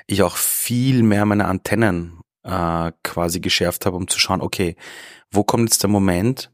ich 0.07 0.23
auch 0.23 0.37
viel 0.37 1.03
mehr 1.03 1.25
meine 1.25 1.45
Antennen 1.45 2.19
äh, 2.43 2.91
quasi 3.03 3.39
geschärft 3.39 3.85
habe, 3.85 3.97
um 3.97 4.07
zu 4.07 4.19
schauen, 4.19 4.41
okay, 4.41 4.75
wo 5.31 5.43
kommt 5.43 5.69
jetzt 5.69 5.83
der 5.83 5.89
Moment, 5.89 6.51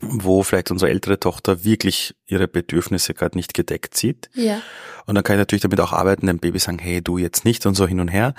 wo 0.00 0.42
vielleicht 0.42 0.70
unsere 0.70 0.90
ältere 0.90 1.18
Tochter 1.18 1.64
wirklich 1.64 2.14
ihre 2.26 2.46
Bedürfnisse 2.46 3.14
gerade 3.14 3.36
nicht 3.36 3.52
gedeckt 3.54 3.96
sieht. 3.96 4.30
Ja. 4.34 4.60
Und 5.06 5.14
dann 5.14 5.24
kann 5.24 5.34
ich 5.34 5.40
natürlich 5.40 5.62
damit 5.62 5.80
auch 5.80 5.92
arbeiten, 5.92 6.26
dem 6.26 6.38
Baby 6.38 6.58
sagen, 6.58 6.78
hey, 6.78 7.02
du 7.02 7.18
jetzt 7.18 7.44
nicht 7.44 7.66
und 7.66 7.74
so 7.74 7.86
hin 7.86 7.98
und 7.98 8.08
her. 8.08 8.34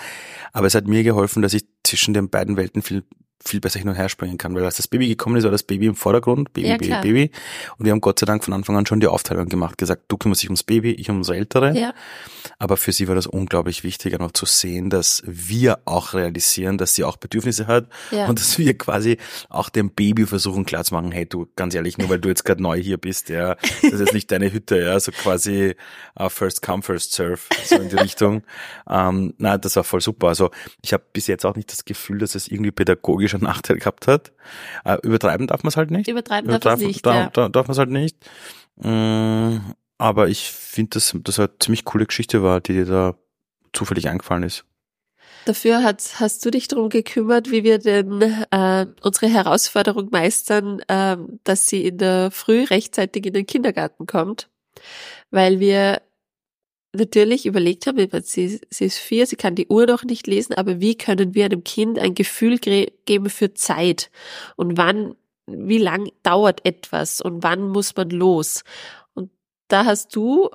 Aber 0.53 0.67
es 0.67 0.75
hat 0.75 0.87
mir 0.87 1.03
geholfen, 1.03 1.41
dass 1.41 1.53
ich 1.53 1.65
zwischen 1.83 2.13
den 2.13 2.29
beiden 2.29 2.55
Welten 2.55 2.81
viel 2.81 3.03
viel 3.43 3.59
besser 3.61 3.79
hin 3.79 3.87
und 3.89 3.95
her 3.95 4.09
springen 4.09 4.37
kann, 4.37 4.53
weil 4.53 4.65
als 4.65 4.77
das 4.77 4.87
Baby 4.87 5.07
gekommen 5.07 5.37
ist, 5.37 5.43
war 5.45 5.51
das 5.51 5.63
Baby 5.63 5.85
im 5.87 5.95
Vordergrund, 5.95 6.51
Baby, 6.53 6.67
Ja, 6.67 6.73
Baby, 6.75 6.87
klar. 6.87 7.01
Baby. 7.01 7.31
Und 7.77 7.85
wir 7.85 7.91
haben 7.93 8.01
Gott 8.01 8.19
sei 8.19 8.25
Dank 8.25 8.43
von 8.43 8.53
Anfang 8.53 8.75
an 8.75 8.85
schon 8.85 8.99
die 8.99 9.07
Aufteilung 9.07 9.47
gemacht, 9.47 9.77
gesagt, 9.77 10.03
du 10.09 10.17
kümmerst 10.17 10.41
dich 10.41 10.49
ums 10.49 10.63
Baby, 10.63 10.91
ich 10.91 11.09
um 11.09 11.17
unsere 11.17 11.37
Ältere. 11.37 11.77
Ja. 11.77 11.93
Aber 12.57 12.75
für 12.77 12.91
sie 12.91 13.07
war 13.07 13.15
das 13.15 13.27
unglaublich 13.27 13.83
wichtig, 13.83 14.13
einfach 14.13 14.31
zu 14.33 14.45
sehen, 14.45 14.89
dass 14.89 15.23
wir 15.25 15.79
auch 15.85 16.13
realisieren, 16.13 16.77
dass 16.77 16.93
sie 16.93 17.03
auch 17.05 17.15
Bedürfnisse 17.17 17.67
hat 17.67 17.87
Ja. 18.11 18.27
und 18.27 18.39
dass 18.39 18.57
wir 18.57 18.77
quasi 18.77 19.17
auch 19.49 19.69
dem 19.69 19.91
Baby 19.91 20.25
versuchen 20.25 20.65
klarzumachen, 20.65 21.11
hey 21.11 21.25
du, 21.25 21.47
ganz 21.55 21.73
ehrlich, 21.75 21.97
nur 21.97 22.09
weil 22.09 22.19
du 22.19 22.27
jetzt 22.29 22.43
gerade 22.43 22.61
neu 22.61 22.77
hier 22.81 22.97
bist, 22.97 23.29
ja, 23.29 23.55
das 23.81 23.93
ist 23.93 23.99
jetzt 23.99 24.13
nicht 24.13 24.31
deine 24.31 24.51
Hütte, 24.51 24.79
ja, 24.81 24.99
so 24.99 25.11
quasi 25.11 25.75
uh, 26.19 26.27
first 26.29 26.61
come, 26.61 26.83
first 26.83 27.13
serve, 27.13 27.39
so 27.65 27.75
in 27.75 27.89
die 27.89 27.95
Richtung. 27.95 28.43
Ähm, 28.89 29.33
na, 29.37 29.57
das 29.57 29.75
war 29.77 29.83
voll 29.83 30.01
super. 30.01 30.27
Also 30.27 30.51
ich 30.81 30.91
habe 30.93 31.03
bis 31.13 31.27
jetzt 31.27 31.45
auch 31.45 31.55
nicht 31.55 31.71
das 31.71 31.85
Gefühl, 31.85 32.17
dass 32.19 32.35
es 32.35 32.47
irgendwie 32.49 32.71
pädagogischer 33.29 33.39
Nachteil 33.39 33.77
gehabt 33.77 34.07
hat. 34.07 34.31
Äh, 34.85 34.97
übertreiben 35.03 35.47
darf 35.47 35.63
man 35.63 35.69
es 35.69 35.77
halt 35.77 35.91
nicht. 35.91 36.07
Übertreiben 36.07 36.49
darf 36.49 36.63
man 36.63 36.79
nicht, 36.79 37.05
da, 37.05 37.13
ja. 37.13 37.29
da, 37.31 37.49
darf 37.49 37.67
man 37.67 37.73
es 37.73 37.77
halt 37.77 37.89
nicht. 37.89 38.17
Mm, 38.77 39.57
aber 39.97 40.29
ich 40.29 40.51
finde, 40.51 40.91
dass 40.91 41.15
das 41.23 41.39
eine 41.39 41.49
ziemlich 41.59 41.85
coole 41.85 42.05
Geschichte 42.05 42.41
war, 42.43 42.61
die 42.61 42.73
dir 42.73 42.85
da 42.85 43.15
zufällig 43.73 44.07
eingefallen 44.07 44.43
ist. 44.43 44.65
Dafür 45.45 45.83
hat, 45.83 46.19
hast 46.19 46.45
du 46.45 46.51
dich 46.51 46.67
darum 46.67 46.89
gekümmert, 46.89 47.49
wie 47.49 47.63
wir 47.63 47.79
denn 47.79 48.21
äh, 48.51 48.85
unsere 49.01 49.27
Herausforderung 49.27 50.09
meistern, 50.11 50.79
äh, 50.87 51.17
dass 51.43 51.67
sie 51.67 51.85
in 51.85 51.97
der 51.97 52.29
Früh 52.31 52.63
rechtzeitig 52.63 53.25
in 53.25 53.33
den 53.33 53.45
Kindergarten 53.45 54.05
kommt. 54.05 54.49
Weil 55.31 55.59
wir 55.59 56.01
natürlich 56.93 57.45
überlegt 57.45 57.85
meine, 57.85 58.07
sie, 58.23 58.59
sie 58.69 58.85
ist 58.85 58.97
vier, 58.97 59.27
sie 59.27 59.35
kann 59.35 59.55
die 59.55 59.67
Uhr 59.67 59.85
noch 59.85 60.03
nicht 60.03 60.27
lesen, 60.27 60.53
aber 60.53 60.79
wie 60.79 60.95
können 60.95 61.35
wir 61.35 61.45
einem 61.45 61.63
Kind 61.63 61.99
ein 61.99 62.15
Gefühl 62.15 62.57
geben 62.57 63.29
für 63.29 63.53
Zeit 63.53 64.09
und 64.55 64.77
wann, 64.77 65.15
wie 65.45 65.77
lang 65.77 66.11
dauert 66.23 66.65
etwas 66.65 67.21
und 67.21 67.43
wann 67.43 67.69
muss 67.69 67.95
man 67.95 68.09
los? 68.09 68.63
Und 69.13 69.29
da 69.67 69.85
hast 69.85 70.15
du 70.15 70.49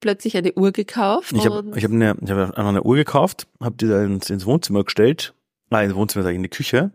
plötzlich 0.00 0.36
eine 0.36 0.52
Uhr 0.54 0.72
gekauft. 0.72 1.32
Ich 1.32 1.46
habe 1.46 1.72
ich 1.76 1.84
hab 1.84 1.92
eine, 1.92 2.16
ich 2.20 2.30
hab 2.30 2.38
einfach 2.38 2.68
eine 2.68 2.82
Uhr 2.82 2.96
gekauft, 2.96 3.46
habe 3.60 3.76
die 3.76 3.88
da 3.88 4.02
ins, 4.02 4.30
ins 4.30 4.46
Wohnzimmer 4.46 4.84
gestellt, 4.84 5.34
nein, 5.70 5.86
ins 5.86 5.96
Wohnzimmer 5.96 6.22
sage 6.22 6.34
ich, 6.34 6.38
in 6.38 6.42
die 6.42 6.48
Küche. 6.48 6.92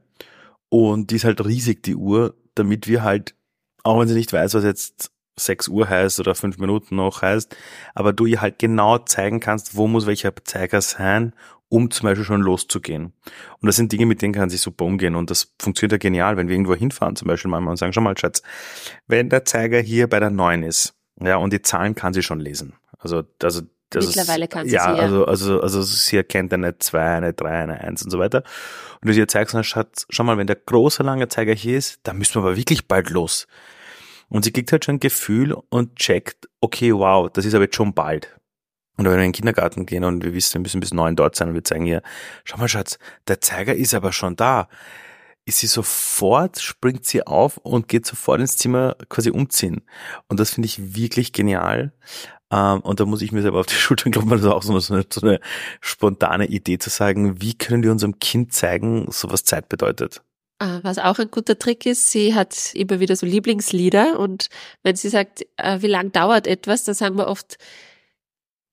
Und 0.70 1.12
die 1.12 1.16
ist 1.16 1.26
halt 1.26 1.46
riesig, 1.46 1.84
die 1.84 1.96
Uhr, 1.96 2.36
damit 2.56 2.88
wir 2.88 3.04
halt, 3.04 3.36
auch 3.84 4.00
wenn 4.00 4.08
sie 4.08 4.16
nicht 4.16 4.34
weiß, 4.34 4.56
was 4.56 4.64
jetzt 4.64 5.12
6 5.38 5.68
Uhr 5.68 5.90
heißt 5.90 6.20
oder 6.20 6.36
5 6.36 6.58
Minuten 6.58 6.96
noch 6.96 7.22
heißt, 7.22 7.56
aber 7.96 8.14
du 8.14 8.26
ihr 8.26 8.42
halt 8.42 8.60
genau 8.60 9.00
zeigen 9.00 9.40
kannst, 9.40 9.76
wo 9.76 9.88
muss 9.88 10.06
welcher 10.06 10.34
Zeiger 10.44 10.82
sein, 10.82 11.34
um 11.70 11.90
zum 11.90 12.06
Beispiel 12.06 12.26
schon 12.26 12.42
loszugehen. 12.42 13.14
Und 13.60 13.66
das 13.66 13.78
sind 13.78 13.92
Dinge, 13.92 14.06
mit 14.06 14.22
denen 14.22 14.34
kann 14.34 14.52
sie 14.52 14.58
super 14.58 14.86
umgehen. 14.86 15.16
Und 15.16 15.32
das 15.32 15.54
funktioniert 15.60 15.94
ja 15.94 15.98
genial, 15.98 16.38
wenn 16.38 16.48
wir 16.48 16.54
irgendwo 16.54 16.76
hinfahren, 16.76 17.16
zum 17.16 17.28
Beispiel 17.28 17.50
manchmal 17.50 17.72
und 17.72 17.78
sagen, 17.78 17.94
schau 17.94 18.02
mal, 18.02 18.16
Schatz, 18.16 18.44
wenn 19.08 19.30
der 19.30 19.44
Zeiger 19.46 19.80
hier 19.80 20.08
bei 20.08 20.20
der 20.20 20.30
9 20.30 20.62
ist, 20.62 20.94
ja, 21.20 21.38
und 21.38 21.52
die 21.52 21.62
Zahlen 21.64 21.96
kann 21.96 22.14
sie 22.14 22.22
schon 22.22 22.40
lesen. 22.40 22.74
Also, 23.00 23.24
also, 23.42 23.62
das 23.90 24.08
Mittlerweile 24.08 24.46
ist, 24.46 24.52
kann 24.52 24.68
sie 24.68 24.76
ja, 24.76 24.84
sie, 24.84 24.98
ja. 24.98 25.04
also, 25.04 25.26
also, 25.26 25.62
also 25.62 25.82
sie 25.82 26.18
erkennt 26.18 26.54
eine 26.54 26.78
2, 26.78 27.00
eine 27.00 27.34
3, 27.34 27.50
eine 27.50 27.82
1 27.82 28.04
und 28.04 28.12
so 28.12 28.20
weiter. 28.20 28.44
Und 29.02 29.08
du 29.08 29.14
dir 29.14 29.28
zeigst, 29.28 29.56
schau 29.64 30.24
mal, 30.24 30.38
wenn 30.38 30.48
der 30.48 30.56
große 30.56 31.02
lange 31.02 31.28
Zeiger 31.28 31.54
hier 31.54 31.78
ist, 31.78 32.00
dann 32.04 32.18
müssen 32.18 32.36
wir 32.36 32.42
aber 32.42 32.56
wirklich 32.56 32.88
bald 32.88 33.10
los. 33.10 33.48
Und 34.34 34.44
sie 34.44 34.52
kriegt 34.52 34.72
halt 34.72 34.84
schon 34.84 34.96
ein 34.96 35.00
Gefühl 35.00 35.56
und 35.70 35.96
checkt, 35.96 36.50
okay, 36.60 36.92
wow, 36.92 37.30
das 37.32 37.46
ist 37.46 37.54
aber 37.54 37.66
jetzt 37.66 37.76
schon 37.76 37.94
bald. 37.94 38.36
Und 38.98 39.06
wenn 39.06 39.12
wir 39.12 39.18
in 39.20 39.28
den 39.28 39.32
Kindergarten 39.32 39.86
gehen 39.86 40.04
und 40.04 40.24
wir 40.24 40.34
wissen, 40.34 40.56
wir 40.56 40.62
müssen 40.62 40.80
bis 40.80 40.92
neun 40.92 41.16
dort 41.16 41.36
sein 41.36 41.50
und 41.50 41.54
wir 41.54 41.64
zeigen 41.64 41.86
ihr, 41.86 42.02
schau 42.44 42.58
mal, 42.58 42.68
Schatz, 42.68 42.98
der 43.28 43.42
Zeiger 43.42 43.76
ist 43.76 43.94
aber 43.94 44.12
schon 44.12 44.36
da. 44.36 44.70
Ist 45.46 45.60
sie 45.60 45.68
sofort, 45.68 46.60
springt 46.60 47.06
sie 47.06 47.28
auf 47.28 47.58
und 47.58 47.88
geht 47.88 48.08
sofort 48.08 48.40
ins 48.42 48.58
Zimmer 48.58 48.96
quasi 49.08 49.30
umziehen. 49.30 49.82
Und 50.28 50.40
das 50.40 50.50
finde 50.50 50.66
ich 50.66 50.96
wirklich 50.96 51.32
genial. 51.32 51.94
Ähm, 52.50 52.80
und 52.80 53.00
da 53.00 53.06
muss 53.06 53.22
ich 53.22 53.34
mir 53.34 53.44
selber 53.44 53.60
auf 53.60 53.68
die 53.68 53.74
Schulter 53.76 54.10
klopfen, 54.10 54.32
das 54.32 54.42
ist 54.42 54.48
auch 54.48 54.64
so 54.64 54.74
eine, 54.74 55.06
so 55.12 55.22
eine 55.22 55.42
spontane 55.80 56.48
Idee 56.48 56.80
zu 56.80 56.90
sagen, 56.90 57.40
wie 57.40 57.54
können 57.54 57.84
wir 57.84 57.92
unserem 57.92 58.18
Kind 58.18 58.52
zeigen, 58.52 59.12
so 59.12 59.32
was 59.32 59.44
Zeit 59.44 59.70
bedeutet. 59.70 60.24
Ah, 60.60 60.80
Was 60.84 60.98
auch 60.98 61.20
ein 61.20 61.32
guter 61.32 61.58
Trick 61.58 61.86
ist, 61.86 62.12
sie 62.12 62.36
hat 62.36 62.74
immer 62.74 63.00
wieder 63.00 63.16
so 63.16 63.26
Lieblingslieder 63.26 64.20
und 64.20 64.50
wenn 64.84 64.96
sie 64.96 65.10
sagt, 65.10 65.46
äh, 65.58 65.82
wie 65.82 65.88
lang 65.88 66.12
dauert 66.12 66.48
etwas, 66.48 66.84
dann 66.84 66.96
sagen 66.96 67.18
wir 67.18 67.28
oft, 67.28 67.58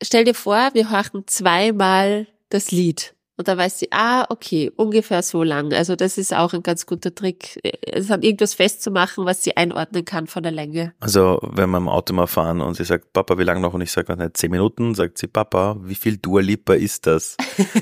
stell 0.02 0.24
dir 0.24 0.34
vor, 0.34 0.70
wir 0.74 0.90
horchen 0.90 1.26
zweimal 1.26 2.26
das 2.48 2.70
Lied. 2.70 3.14
Und 3.40 3.48
dann 3.48 3.56
weiß 3.56 3.78
sie, 3.78 3.88
ah, 3.90 4.26
okay, 4.28 4.70
ungefähr 4.76 5.22
so 5.22 5.42
lang. 5.42 5.72
Also 5.72 5.96
das 5.96 6.18
ist 6.18 6.34
auch 6.34 6.52
ein 6.52 6.62
ganz 6.62 6.84
guter 6.84 7.14
Trick, 7.14 7.58
äh, 7.62 7.72
es 7.90 8.10
an 8.10 8.20
irgendwas 8.22 8.52
festzumachen, 8.52 9.24
was 9.24 9.42
sie 9.42 9.56
einordnen 9.56 10.04
kann 10.04 10.26
von 10.26 10.42
der 10.42 10.52
Länge. 10.52 10.92
Also, 11.00 11.38
wenn 11.42 11.70
wir 11.70 11.78
im 11.78 11.88
Auto 11.88 12.12
mal 12.12 12.26
fahren 12.26 12.60
und 12.60 12.74
sie 12.74 12.84
sagt, 12.84 13.14
Papa, 13.14 13.38
wie 13.38 13.44
lange 13.44 13.60
noch? 13.62 13.72
Und 13.72 13.80
ich 13.80 13.90
sage, 13.92 14.14
nicht, 14.14 14.36
zehn 14.36 14.50
Minuten, 14.50 14.94
sagt 14.94 15.16
sie, 15.16 15.26
Papa, 15.26 15.78
wie 15.80 15.94
viel 15.94 16.18
Dua 16.18 16.42
Lipa 16.42 16.74
ist 16.74 17.06
das? 17.06 17.38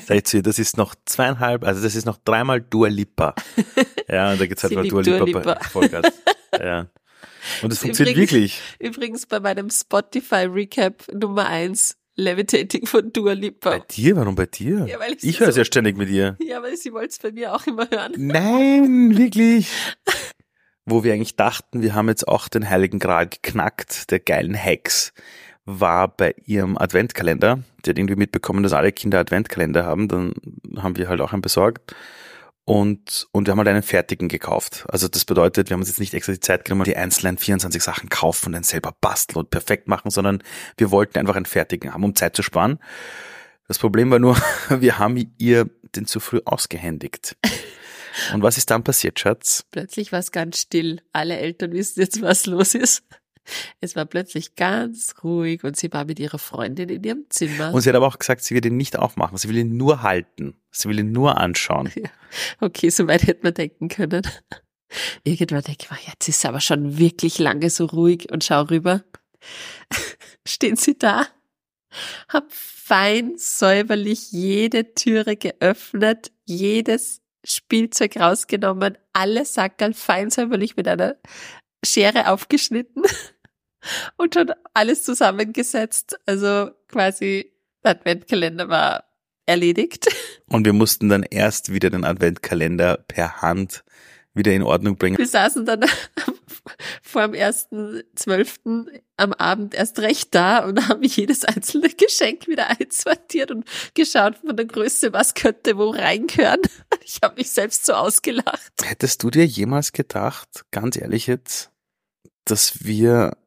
Sag 0.07 0.17
ich 0.19 0.25
zu 0.27 0.37
ihr, 0.37 0.43
das 0.45 0.61
ist 0.61 0.77
noch 0.77 0.95
zweieinhalb, 1.07 1.65
also 1.65 1.83
das 1.83 1.97
ist 1.97 2.05
noch 2.05 2.19
dreimal 2.25 2.61
Dua 2.61 2.87
Lipa. 2.87 3.35
Ja, 4.11 4.31
und 4.33 4.41
da 4.41 4.47
geht's 4.47 4.63
halt 4.63 4.71
Sie 4.71 4.77
mal 4.77 4.89
Dua 4.89 5.03
Dua 5.03 5.25
Lipa, 5.25 5.39
Lipa. 5.41 5.55
bei 5.55 5.61
Vollgas. 5.69 6.07
Ja. 6.59 6.87
Und 7.63 7.73
das 7.73 7.81
funktioniert 7.81 8.17
Übrigens- 8.17 8.33
wirklich. 8.33 8.61
Übrigens 8.79 9.27
bei 9.27 9.41
meinem 9.41 9.71
Spotify 9.71 10.47
Recap 10.47 11.03
Nummer 11.13 11.47
eins, 11.47 11.97
Levitating 12.21 12.85
von 12.87 13.13
Dua 13.13 13.27
Bei 13.31 13.35
Lipa. 13.35 13.79
dir? 13.79 14.17
Warum 14.17 14.35
bei 14.35 14.47
dir? 14.47 14.87
Ja, 14.89 14.99
weil 14.99 15.13
ich 15.15 15.23
ich 15.25 15.41
höre 15.41 15.49
es 15.49 15.55
so- 15.55 15.61
ja 15.61 15.65
ständig 15.65 15.97
mit 15.97 16.09
dir. 16.09 16.37
Ja, 16.41 16.61
weil 16.63 16.77
sie 16.77 16.93
wollte 16.93 17.09
es 17.11 17.19
bei 17.21 17.31
mir 17.31 17.55
auch 17.55 17.65
immer 17.69 17.89
hören. 17.89 18.13
Nein, 18.17 19.17
wirklich. 19.17 19.69
Wo 20.85 21.05
wir 21.05 21.13
eigentlich 21.13 21.37
dachten, 21.37 21.81
wir 21.83 21.95
haben 21.95 22.09
jetzt 22.09 22.27
auch 22.27 22.49
den 22.49 22.69
Heiligen 22.69 22.99
Gral 22.99 23.29
geknackt, 23.29 24.11
der 24.11 24.19
geilen 24.21 24.57
Hacks, 24.61 25.13
war 25.65 26.09
bei 26.09 26.35
ihrem 26.45 26.77
Adventkalender. 26.79 27.63
Die 27.85 27.91
hat 27.91 27.99
irgendwie 27.99 28.17
mitbekommen, 28.17 28.63
dass 28.63 28.73
alle 28.73 28.91
Kinder 28.91 29.21
Adventkalender 29.21 29.85
haben. 29.85 30.09
Dann 30.09 30.33
haben 30.79 30.97
wir 30.97 31.09
halt 31.09 31.21
auch 31.21 31.33
einen 31.33 31.43
besorgt. 31.43 31.95
Und, 32.69 33.27
und 33.33 33.47
wir 33.47 33.53
haben 33.53 33.59
halt 33.61 33.69
einen 33.69 33.83
fertigen 33.83 34.29
gekauft. 34.29 34.85
Also 34.91 35.09
das 35.09 35.25
bedeutet, 35.25 35.71
wir 35.71 35.73
haben 35.73 35.81
uns 35.81 35.89
jetzt 35.89 36.01
nicht 36.01 36.13
extra 36.13 36.35
die 36.35 36.41
Zeit 36.41 36.67
genommen, 36.67 36.85
die 36.85 36.99
einzelnen 36.99 37.39
24 37.39 37.83
Sachen 37.83 38.11
kaufen 38.11 38.49
und 38.49 38.53
dann 38.53 38.63
selber 38.63 38.95
basteln 39.01 39.39
und 39.39 39.49
perfekt 39.49 39.89
machen, 39.89 40.11
sondern 40.11 40.43
wir 40.77 40.91
wollten 40.91 41.19
einfach 41.19 41.35
einen 41.35 41.47
fertigen 41.47 41.95
haben, 41.95 42.05
um 42.05 42.15
Zeit 42.15 42.37
zu 42.37 42.43
sparen. 42.43 42.79
Das 43.69 43.79
Problem 43.79 44.11
war 44.11 44.19
nur, 44.19 44.37
wir 44.69 44.99
haben 44.99 45.33
ihr 45.39 45.71
den 45.97 46.05
zu 46.05 46.21
früh 46.21 46.43
ausgehändigt. 46.45 47.39
Und 48.35 48.43
was 48.43 48.59
ist 48.59 48.69
dann 48.69 48.85
passiert, 48.85 49.19
Schatz? 49.19 49.65
Plötzlich 49.71 50.13
war 50.13 50.19
es 50.19 50.31
ganz 50.31 50.61
still. 50.61 51.01
Alle 51.15 51.39
Eltern 51.39 51.73
wissen 51.73 52.01
jetzt, 52.01 52.21
was 52.21 52.45
los 52.45 52.75
ist. 52.75 53.03
Es 53.81 53.97
war 53.97 54.05
plötzlich 54.05 54.55
ganz 54.55 55.15
ruhig 55.23 55.65
und 55.65 55.77
sie 55.77 55.93
war 55.93 56.05
mit 56.05 56.19
ihrer 56.19 56.39
Freundin 56.39 56.89
in 56.89 57.05
ihrem 57.05 57.25
Zimmer. 57.31 57.73
Und 57.73 57.81
sie 57.81 57.89
hat 57.89 57.97
aber 57.97 58.07
auch 58.07 58.19
gesagt, 58.19 58.43
sie 58.43 58.55
wird 58.55 58.67
ihn 58.67 58.77
nicht 58.77 58.99
aufmachen, 58.99 59.39
sie 59.39 59.49
will 59.49 59.59
ihn 59.59 59.77
nur 59.77 60.03
halten. 60.03 60.57
Sie 60.71 60.89
will 60.89 60.99
ihn 60.99 61.13
nur 61.13 61.39
anschauen. 61.39 61.91
Okay, 62.61 62.91
so 62.91 63.09
weit 63.09 63.27
hätte 63.27 63.43
man 63.43 63.55
denken 63.55 63.89
können. 63.89 64.21
Irgendwann 65.25 65.63
denke 65.63 65.85
ich 65.85 65.91
mir, 65.91 65.97
jetzt 66.07 66.29
ist 66.29 66.43
sie 66.43 66.49
aber 66.49 66.61
schon 66.61 66.99
wirklich 66.99 67.39
lange 67.39 67.71
so 67.71 67.87
ruhig 67.87 68.31
und 68.31 68.45
schau 68.45 68.65
rüber. 68.65 69.03
Stehen 70.47 70.77
sie 70.77 70.99
da, 70.99 71.27
hab 72.29 72.53
fein 72.53 73.39
säuberlich 73.39 74.31
jede 74.33 74.95
Türe 74.95 75.37
geöffnet, 75.37 76.33
jedes 76.45 77.23
Spielzeug 77.45 78.17
rausgenommen, 78.17 78.99
alle 79.13 79.45
Sackerl 79.45 79.95
fein 79.95 80.31
säuberlich 80.31 80.77
mit 80.77 80.89
einer 80.89 81.17
Schere 81.85 82.31
aufgeschnitten 82.31 83.03
und 84.17 84.35
schon 84.35 84.53
alles 84.75 85.05
zusammengesetzt. 85.05 86.19
Also 86.27 86.71
quasi 86.89 87.53
der 87.85 87.93
Adventkalender 87.93 88.69
war 88.69 89.05
erledigt. 89.47 90.09
Und 90.49 90.65
wir 90.65 90.73
mussten 90.73 91.09
dann 91.09 91.23
erst 91.23 91.73
wieder 91.73 91.91
den 91.91 92.05
Adventkalender 92.05 93.05
per 93.09 93.43
Hand 93.43 93.85
wieder 94.35 94.53
in 94.53 94.63
Ordnung 94.63 94.97
bringen. 94.97 95.19
Wir 95.19 95.27
saßen 95.27 95.67
dann 95.67 95.85
vor 97.03 97.23
dem 97.23 97.35
ersten 97.35 98.03
zwölften 98.15 98.89
am 99.17 99.33
Abend 99.33 99.75
erst 99.75 99.99
recht 99.99 100.35
da 100.35 100.65
und 100.65 100.89
haben 100.89 101.03
jedes 101.03 101.45
einzelne 101.45 101.89
Geschenk 101.89 102.47
wieder 102.47 102.69
einsortiert 102.71 103.51
und 103.51 103.65
geschaut 103.95 104.37
von 104.37 104.57
der 104.57 104.67
Größe, 104.67 105.13
was 105.13 105.35
könnte 105.35 105.77
wo 105.77 105.91
reingehören. 105.91 106.61
Ich 107.11 107.21
habe 107.23 107.37
mich 107.37 107.51
selbst 107.51 107.87
so 107.87 107.95
ausgelacht. 107.95 108.71
Hättest 108.83 109.23
du 109.23 109.31
dir 109.31 109.47
jemals 109.47 109.93
gedacht, 109.93 110.67
ganz 110.71 110.95
ehrlich 110.95 111.27
jetzt, 111.27 111.71
dass 112.45 112.85
wir, 112.85 113.39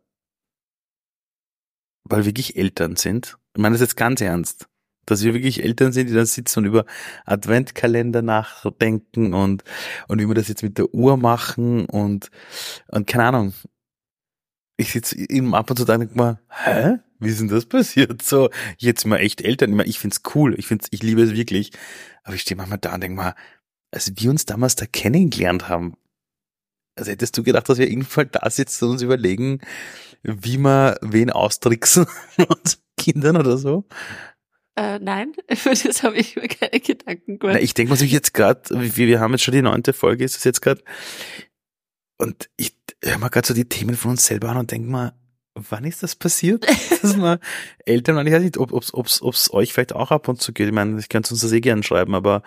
weil 2.11 2.19
wir 2.19 2.27
wirklich 2.27 2.57
Eltern 2.57 2.95
sind, 2.95 3.37
ich 3.55 3.61
meine 3.61 3.73
das 3.73 3.81
jetzt 3.81 3.97
ganz 3.97 4.21
ernst, 4.21 4.67
dass 5.05 5.23
wir 5.23 5.33
wirklich 5.33 5.63
Eltern 5.63 5.91
sind, 5.91 6.09
die 6.09 6.13
dann 6.13 6.25
sitzen 6.25 6.59
und 6.59 6.65
über 6.65 6.85
Adventkalender 7.25 8.21
nachdenken 8.21 9.33
und, 9.33 9.63
und 10.07 10.19
wie 10.19 10.27
wir 10.27 10.35
das 10.35 10.47
jetzt 10.47 10.63
mit 10.63 10.77
der 10.77 10.93
Uhr 10.93 11.17
machen 11.17 11.85
und, 11.85 12.29
und 12.87 13.07
keine 13.07 13.25
Ahnung. 13.25 13.53
Ich 14.77 14.91
sitze 14.93 15.17
eben 15.17 15.53
ab 15.53 15.69
und 15.69 15.77
zu 15.77 15.85
da 15.85 15.95
und 15.95 16.01
denke 16.01 16.17
mal, 16.17 16.39
hä? 16.49 16.99
Wie 17.19 17.29
ist 17.29 17.39
denn 17.39 17.49
das 17.49 17.67
passiert? 17.67 18.23
So, 18.23 18.49
jetzt 18.77 19.05
mal 19.05 19.17
echt 19.17 19.41
Eltern. 19.41 19.79
Ich 19.81 19.99
find's 19.99 20.21
cool. 20.33 20.57
Ich 20.57 20.65
find's, 20.65 20.87
ich 20.89 21.03
liebe 21.03 21.21
es 21.21 21.35
wirklich. 21.35 21.71
Aber 22.23 22.33
ich 22.33 22.41
stehe 22.41 22.57
manchmal 22.57 22.79
da 22.79 22.95
und 22.95 23.01
denke 23.01 23.15
mal, 23.15 23.35
als 23.91 24.11
wir 24.15 24.29
uns 24.31 24.45
damals 24.45 24.75
da 24.75 24.87
kennengelernt 24.87 25.69
haben, 25.69 25.97
also 26.95 27.11
hättest 27.11 27.37
du 27.37 27.43
gedacht, 27.43 27.69
dass 27.69 27.77
wir 27.77 27.89
irgendwann 27.89 28.29
da 28.31 28.49
sitzen 28.49 28.85
und 28.85 28.91
uns 28.91 29.01
überlegen, 29.03 29.61
wie 30.23 30.57
wir 30.57 30.97
wen 31.01 31.29
austricksen 31.29 32.05
mit 32.37 32.79
Kindern 32.97 33.37
oder 33.37 33.57
so? 33.57 33.85
Äh, 34.75 34.99
nein, 34.99 35.33
für 35.53 35.69
das 35.69 36.03
habe 36.03 36.17
ich 36.17 36.35
mir 36.35 36.47
keine 36.47 36.79
Gedanken 36.79 37.39
gemacht. 37.39 37.55
Na, 37.55 37.61
ich 37.61 37.73
denke 37.73 37.93
mal 37.93 38.01
jetzt 38.01 38.33
gerade, 38.33 38.61
wir, 38.69 39.07
wir 39.07 39.19
haben 39.19 39.31
jetzt 39.31 39.43
schon 39.43 39.53
die 39.53 39.61
neunte 39.61 39.93
Folge, 39.93 40.23
ist 40.23 40.37
es 40.37 40.43
jetzt 40.43 40.61
gerade. 40.61 40.83
Und 42.17 42.49
ich 42.55 42.75
höre 43.03 43.17
mal 43.17 43.29
gerade 43.29 43.47
so 43.47 43.53
die 43.53 43.67
Themen 43.67 43.95
von 43.95 44.11
uns 44.11 44.25
selber 44.25 44.49
an 44.49 44.57
und 44.57 44.71
denke 44.71 44.89
mal, 44.89 45.13
wann 45.55 45.83
ist 45.83 46.03
das 46.03 46.15
passiert? 46.15 46.65
dass 47.01 47.17
man 47.17 47.39
Eltern, 47.85 48.25
ich 48.25 48.33
weiß 48.33 48.43
nicht, 48.43 48.57
ob 48.57 48.71
es 48.73 48.93
ob's, 48.93 49.21
ob's 49.21 49.51
euch 49.51 49.73
vielleicht 49.73 49.93
auch 49.93 50.11
ab 50.11 50.27
und 50.27 50.41
zu 50.41 50.53
geht. 50.53 50.67
Ich 50.67 50.73
meine, 50.73 50.99
ich 50.99 51.09
könnte 51.09 51.33
uns 51.33 51.41
das 51.41 51.51
eh 51.51 51.61
gerne 51.61 51.83
schreiben, 51.83 52.15
aber 52.15 52.43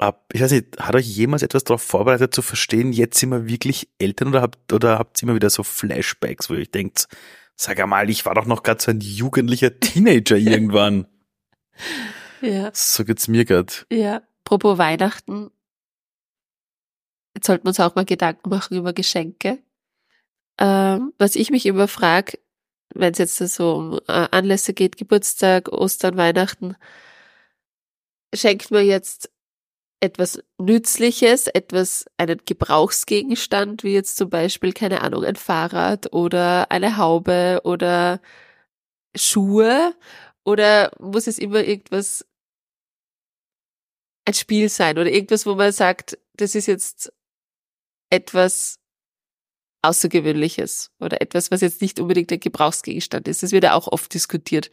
ab, 0.00 0.24
ich 0.32 0.40
weiß 0.40 0.52
nicht, 0.52 0.78
hat 0.78 0.94
euch 0.94 1.06
jemals 1.06 1.42
etwas 1.42 1.64
darauf 1.64 1.82
vorbereitet 1.82 2.34
zu 2.34 2.42
verstehen, 2.42 2.92
jetzt 2.92 3.18
sind 3.18 3.30
wir 3.30 3.46
wirklich 3.46 3.88
Eltern 3.98 4.28
oder 4.28 4.42
habt, 4.42 4.72
oder 4.72 4.98
habt 4.98 5.20
ihr 5.20 5.24
immer 5.24 5.34
wieder 5.34 5.50
so 5.50 5.62
Flashbacks, 5.62 6.48
wo 6.48 6.54
ihr 6.54 6.60
euch 6.60 6.70
denkt, 6.70 7.08
sag 7.56 7.78
einmal, 7.78 8.08
ich 8.08 8.24
war 8.24 8.34
doch 8.34 8.46
noch 8.46 8.62
gerade 8.62 8.82
so 8.82 8.90
ein 8.90 9.00
jugendlicher 9.00 9.78
Teenager 9.78 10.36
irgendwann. 10.38 11.06
ja. 12.40 12.70
So 12.72 13.04
geht's 13.04 13.28
mir 13.28 13.44
grad. 13.44 13.86
Ja. 13.90 14.22
Apropos 14.44 14.78
Weihnachten. 14.78 15.50
Jetzt 17.36 17.46
sollten 17.46 17.64
wir 17.64 17.68
uns 17.68 17.78
auch 17.78 17.94
mal 17.94 18.04
Gedanken 18.04 18.50
machen 18.50 18.76
über 18.76 18.92
Geschenke. 18.92 19.58
Ähm, 20.58 21.12
was 21.18 21.36
ich 21.36 21.50
mich 21.50 21.66
immer 21.66 21.86
frage, 21.86 22.38
wenn 22.94 23.12
es 23.12 23.18
jetzt 23.18 23.36
so 23.36 23.74
um 23.74 24.00
äh, 24.08 24.28
Anlässe 24.30 24.74
geht, 24.74 24.96
Geburtstag, 24.96 25.68
Ostern, 25.68 26.16
Weihnachten, 26.16 26.74
schenkt 28.34 28.70
man 28.72 28.84
jetzt 28.84 29.30
etwas 30.00 30.42
Nützliches, 30.58 31.46
etwas, 31.46 32.06
einen 32.16 32.40
Gebrauchsgegenstand, 32.44 33.84
wie 33.84 33.92
jetzt 33.92 34.16
zum 34.16 34.30
Beispiel, 34.30 34.72
keine 34.72 35.02
Ahnung, 35.02 35.24
ein 35.24 35.36
Fahrrad 35.36 36.12
oder 36.12 36.70
eine 36.70 36.96
Haube 36.96 37.60
oder 37.64 38.20
Schuhe? 39.14 39.94
Oder 40.44 40.90
muss 40.98 41.26
es 41.26 41.38
immer 41.38 41.62
irgendwas, 41.62 42.26
ein 44.26 44.34
Spiel 44.34 44.68
sein 44.68 44.98
oder 44.98 45.10
irgendwas, 45.10 45.44
wo 45.44 45.54
man 45.54 45.72
sagt, 45.72 46.18
das 46.34 46.54
ist 46.54 46.66
jetzt 46.66 47.12
etwas 48.10 48.78
Außergewöhnliches 49.82 50.90
oder 50.98 51.20
etwas, 51.20 51.50
was 51.50 51.60
jetzt 51.60 51.80
nicht 51.80 52.00
unbedingt 52.00 52.32
ein 52.32 52.40
Gebrauchsgegenstand 52.40 53.28
ist. 53.28 53.42
Das 53.42 53.52
wird 53.52 53.64
ja 53.64 53.74
auch 53.74 53.88
oft 53.88 54.12
diskutiert. 54.12 54.70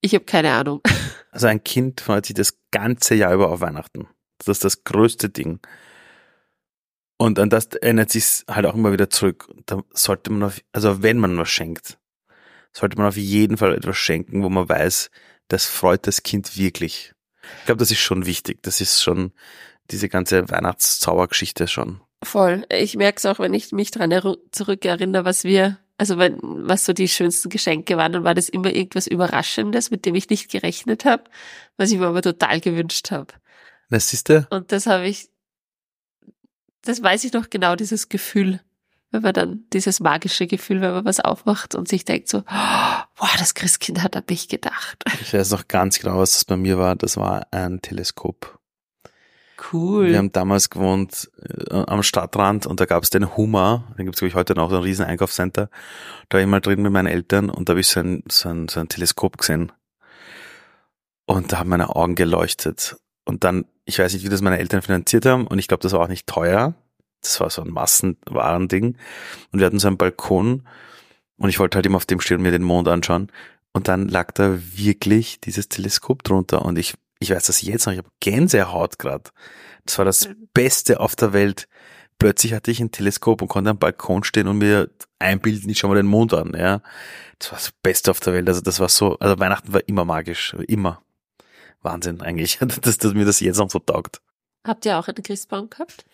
Ich 0.00 0.14
habe 0.14 0.24
keine 0.24 0.52
Ahnung. 0.52 0.80
Also 1.30 1.46
ein 1.46 1.64
Kind 1.64 2.02
freut 2.02 2.26
sich 2.26 2.34
das 2.34 2.58
ganze 2.72 3.14
Jahr 3.14 3.32
über 3.32 3.50
auf 3.50 3.60
Weihnachten. 3.60 4.06
Das 4.44 4.58
ist 4.58 4.64
das 4.64 4.84
größte 4.84 5.28
Ding. 5.28 5.60
Und 7.16 7.38
an 7.38 7.50
das 7.50 7.66
erinnert 7.66 8.10
sich 8.10 8.44
halt 8.48 8.66
auch 8.66 8.74
immer 8.74 8.92
wieder 8.92 9.08
zurück. 9.08 9.48
Da 9.66 9.82
sollte 9.92 10.32
man 10.32 10.42
auf, 10.44 10.60
also 10.72 11.02
wenn 11.02 11.18
man 11.18 11.38
was 11.38 11.48
schenkt, 11.48 11.98
sollte 12.72 12.96
man 12.96 13.06
auf 13.06 13.16
jeden 13.16 13.56
Fall 13.56 13.74
etwas 13.74 13.96
schenken, 13.96 14.42
wo 14.42 14.48
man 14.48 14.68
weiß, 14.68 15.10
das 15.48 15.66
freut 15.66 16.06
das 16.06 16.22
Kind 16.22 16.56
wirklich. 16.56 17.12
Ich 17.60 17.66
glaube, 17.66 17.78
das 17.78 17.90
ist 17.90 18.00
schon 18.00 18.26
wichtig. 18.26 18.62
Das 18.62 18.80
ist 18.80 19.02
schon 19.02 19.32
diese 19.90 20.08
ganze 20.08 20.48
Weihnachtszaubergeschichte 20.50 21.68
schon. 21.68 22.00
Voll. 22.22 22.64
Ich 22.70 22.96
merke 22.96 23.18
es 23.18 23.26
auch, 23.26 23.38
wenn 23.38 23.54
ich 23.54 23.72
mich 23.72 23.90
dran 23.90 24.12
zurückerinnere, 24.52 25.24
was 25.24 25.44
wir, 25.44 25.78
also 25.98 26.18
wenn, 26.18 26.38
was 26.42 26.84
so 26.84 26.92
die 26.92 27.08
schönsten 27.08 27.50
Geschenke 27.50 27.96
waren, 27.96 28.12
dann 28.12 28.24
war 28.24 28.34
das 28.34 28.48
immer 28.48 28.72
irgendwas 28.72 29.06
Überraschendes, 29.06 29.90
mit 29.90 30.06
dem 30.06 30.14
ich 30.14 30.30
nicht 30.30 30.50
gerechnet 30.50 31.04
habe, 31.04 31.24
was 31.76 31.90
ich 31.90 31.98
mir 31.98 32.06
aber 32.06 32.22
total 32.22 32.60
gewünscht 32.60 33.10
habe. 33.10 33.34
Das 33.92 34.08
siehste? 34.08 34.46
Und 34.50 34.72
das 34.72 34.86
habe 34.86 35.06
ich, 35.06 35.28
das 36.80 37.02
weiß 37.02 37.24
ich 37.24 37.34
noch 37.34 37.50
genau, 37.50 37.76
dieses 37.76 38.08
Gefühl, 38.08 38.60
wenn 39.10 39.20
man 39.20 39.34
dann, 39.34 39.64
dieses 39.74 40.00
magische 40.00 40.46
Gefühl, 40.46 40.80
wenn 40.80 40.92
man 40.92 41.04
was 41.04 41.20
aufmacht 41.20 41.74
und 41.74 41.88
sich 41.88 42.06
denkt 42.06 42.28
so, 42.28 42.40
boah, 42.46 43.30
das 43.38 43.52
Christkind 43.52 44.02
hat 44.02 44.16
an 44.16 44.24
mich 44.28 44.48
gedacht. 44.48 45.04
Ich 45.20 45.34
weiß 45.34 45.50
noch 45.50 45.68
ganz 45.68 45.98
genau, 45.98 46.18
was 46.18 46.32
das 46.32 46.46
bei 46.46 46.56
mir 46.56 46.78
war. 46.78 46.96
Das 46.96 47.18
war 47.18 47.46
ein 47.50 47.82
Teleskop. 47.82 48.58
Cool. 49.70 50.08
Wir 50.08 50.18
haben 50.18 50.32
damals 50.32 50.70
gewohnt 50.70 51.30
äh, 51.70 51.84
am 51.86 52.02
Stadtrand 52.02 52.66
und 52.66 52.80
da 52.80 52.86
gab 52.86 53.02
es 53.02 53.10
den 53.10 53.36
Hummer, 53.36 53.84
den 53.98 54.06
gibt 54.06 54.16
es 54.16 54.20
glaube 54.20 54.30
ich 54.30 54.34
heute 54.34 54.54
noch, 54.54 54.70
so 54.70 54.76
ein 54.76 54.82
riesen 54.82 55.04
Einkaufscenter. 55.04 55.68
Da 56.30 56.38
war 56.38 56.42
ich 56.42 56.48
mal 56.48 56.60
drin 56.60 56.80
mit 56.80 56.92
meinen 56.92 57.06
Eltern 57.06 57.50
und 57.50 57.68
da 57.68 57.72
habe 57.72 57.80
ich 57.80 57.88
so 57.88 58.00
ein, 58.00 58.24
so, 58.28 58.48
ein, 58.48 58.68
so 58.68 58.80
ein 58.80 58.88
Teleskop 58.88 59.36
gesehen. 59.36 59.70
Und 61.26 61.52
da 61.52 61.58
haben 61.58 61.68
meine 61.68 61.94
Augen 61.94 62.14
geleuchtet. 62.14 62.96
Und 63.24 63.44
dann, 63.44 63.66
ich 63.84 63.98
weiß 63.98 64.12
nicht, 64.14 64.24
wie 64.24 64.28
das 64.28 64.42
meine 64.42 64.58
Eltern 64.58 64.82
finanziert 64.82 65.26
haben 65.26 65.46
und 65.46 65.58
ich 65.58 65.68
glaube, 65.68 65.82
das 65.82 65.92
war 65.92 66.00
auch 66.00 66.08
nicht 66.08 66.26
teuer. 66.26 66.74
Das 67.20 67.40
war 67.40 67.50
so 67.50 67.62
ein 67.62 67.70
Massenwarending. 67.70 68.96
Und 69.52 69.58
wir 69.58 69.66
hatten 69.66 69.78
so 69.78 69.86
einen 69.86 69.96
Balkon 69.96 70.66
und 71.36 71.48
ich 71.48 71.58
wollte 71.58 71.76
halt 71.76 71.86
immer 71.86 71.96
auf 71.96 72.06
dem 72.06 72.20
stehen 72.20 72.38
und 72.38 72.42
mir 72.42 72.50
den 72.50 72.62
Mond 72.62 72.88
anschauen. 72.88 73.30
Und 73.72 73.88
dann 73.88 74.08
lag 74.08 74.32
da 74.32 74.58
wirklich 74.74 75.40
dieses 75.40 75.68
Teleskop 75.68 76.24
drunter 76.24 76.64
und 76.64 76.78
ich 76.78 76.94
ich 77.22 77.30
weiß 77.30 77.46
das 77.46 77.62
jetzt 77.62 77.86
noch, 77.86 77.92
ich 77.92 77.98
habe 77.98 78.10
Gänsehaut 78.20 78.98
gerade. 78.98 79.30
Das 79.86 79.96
war 79.98 80.04
das 80.04 80.28
Beste 80.52 81.00
auf 81.00 81.16
der 81.16 81.32
Welt. 81.32 81.68
Plötzlich 82.18 82.52
hatte 82.52 82.70
ich 82.70 82.80
ein 82.80 82.90
Teleskop 82.90 83.42
und 83.42 83.48
konnte 83.48 83.70
am 83.70 83.78
Balkon 83.78 84.24
stehen 84.24 84.48
und 84.48 84.58
mir 84.58 84.90
einbilden, 85.18 85.70
ich 85.70 85.78
schau 85.78 85.88
mal 85.88 85.96
den 85.96 86.06
Mond 86.06 86.34
an, 86.34 86.52
ja. 86.56 86.82
Das 87.38 87.50
war 87.50 87.58
das 87.58 87.72
Beste 87.82 88.10
auf 88.10 88.20
der 88.20 88.34
Welt. 88.34 88.48
Also 88.48 88.60
das 88.60 88.80
war 88.80 88.88
so, 88.88 89.18
also 89.18 89.38
Weihnachten 89.38 89.72
war 89.72 89.80
immer 89.88 90.04
magisch, 90.04 90.54
immer. 90.66 91.00
Wahnsinn 91.82 92.20
eigentlich, 92.20 92.58
dass, 92.82 92.98
dass 92.98 93.14
mir 93.14 93.24
das 93.24 93.40
jetzt 93.40 93.58
noch 93.58 93.70
so 93.70 93.78
taugt. 93.78 94.20
Habt 94.64 94.86
ihr 94.86 94.98
auch 94.98 95.08
einen 95.08 95.22
Christbaum 95.22 95.70
gehabt? 95.70 96.04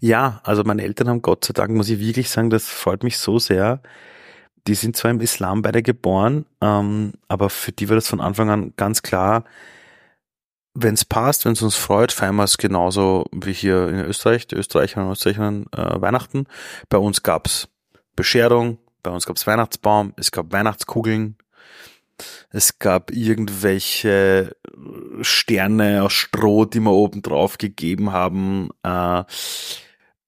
Ja, 0.00 0.40
also 0.44 0.64
meine 0.64 0.82
Eltern 0.82 1.08
haben 1.08 1.22
Gott 1.22 1.44
sei 1.44 1.52
Dank, 1.52 1.70
muss 1.72 1.90
ich 1.90 2.00
wirklich 2.00 2.30
sagen, 2.30 2.48
das 2.48 2.66
freut 2.66 3.02
mich 3.02 3.18
so 3.18 3.38
sehr. 3.38 3.82
Die 4.66 4.74
sind 4.74 4.96
zwar 4.96 5.10
im 5.10 5.20
Islam 5.20 5.62
beide 5.62 5.82
geboren, 5.82 6.46
ähm, 6.60 7.12
aber 7.28 7.50
für 7.50 7.72
die 7.72 7.88
war 7.88 7.96
das 7.96 8.08
von 8.08 8.20
Anfang 8.20 8.50
an 8.50 8.72
ganz 8.76 9.02
klar, 9.02 9.44
wenn 10.74 10.94
es 10.94 11.04
passt, 11.04 11.44
wenn 11.44 11.52
es 11.52 11.62
uns 11.62 11.76
freut, 11.76 12.12
feiern 12.12 12.36
wir 12.36 12.44
es 12.44 12.56
genauso 12.56 13.26
wie 13.32 13.52
hier 13.52 13.88
in 13.88 14.00
Österreich, 14.00 14.46
die 14.46 14.56
Österreicher 14.56 15.04
und 15.04 15.12
Österreicherinnen 15.12 15.66
äh, 15.72 16.00
Weihnachten. 16.00 16.46
Bei 16.88 16.98
uns 16.98 17.22
gab's 17.22 17.68
Bescherung, 18.16 18.78
bei 19.02 19.10
uns 19.10 19.26
gab's 19.26 19.46
Weihnachtsbaum, 19.46 20.14
es 20.16 20.30
gab 20.30 20.52
Weihnachtskugeln, 20.52 21.36
es 22.50 22.78
gab 22.78 23.10
irgendwelche 23.10 24.56
Sterne 25.22 26.02
aus 26.02 26.12
Stroh, 26.12 26.64
die 26.64 26.80
wir 26.80 26.92
oben 26.92 27.22
drauf 27.22 27.58
gegeben 27.58 28.12
haben. 28.12 28.70
Äh, 28.82 29.24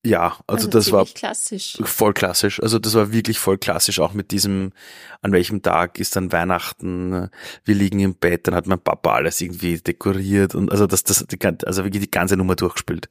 ja, 0.04 0.36
also, 0.48 0.66
also 0.66 0.68
das 0.68 0.90
war 0.90 1.06
klassisch. 1.06 1.78
voll 1.84 2.12
klassisch. 2.12 2.60
Also 2.60 2.80
das 2.80 2.94
war 2.94 3.12
wirklich 3.12 3.38
voll 3.38 3.56
klassisch, 3.58 4.00
auch 4.00 4.14
mit 4.14 4.32
diesem, 4.32 4.72
an 5.20 5.30
welchem 5.30 5.62
Tag 5.62 6.00
ist 6.00 6.16
dann 6.16 6.32
Weihnachten, 6.32 7.30
wir 7.64 7.74
liegen 7.74 8.00
im 8.00 8.16
Bett, 8.16 8.48
dann 8.48 8.56
hat 8.56 8.66
mein 8.66 8.80
Papa 8.80 9.14
alles 9.14 9.40
irgendwie 9.40 9.78
dekoriert 9.78 10.56
und 10.56 10.72
also 10.72 10.88
das, 10.88 11.04
das, 11.04 11.24
also 11.64 11.84
wirklich 11.84 12.02
die 12.02 12.10
ganze 12.10 12.36
Nummer 12.36 12.56
durchgespielt. 12.56 13.08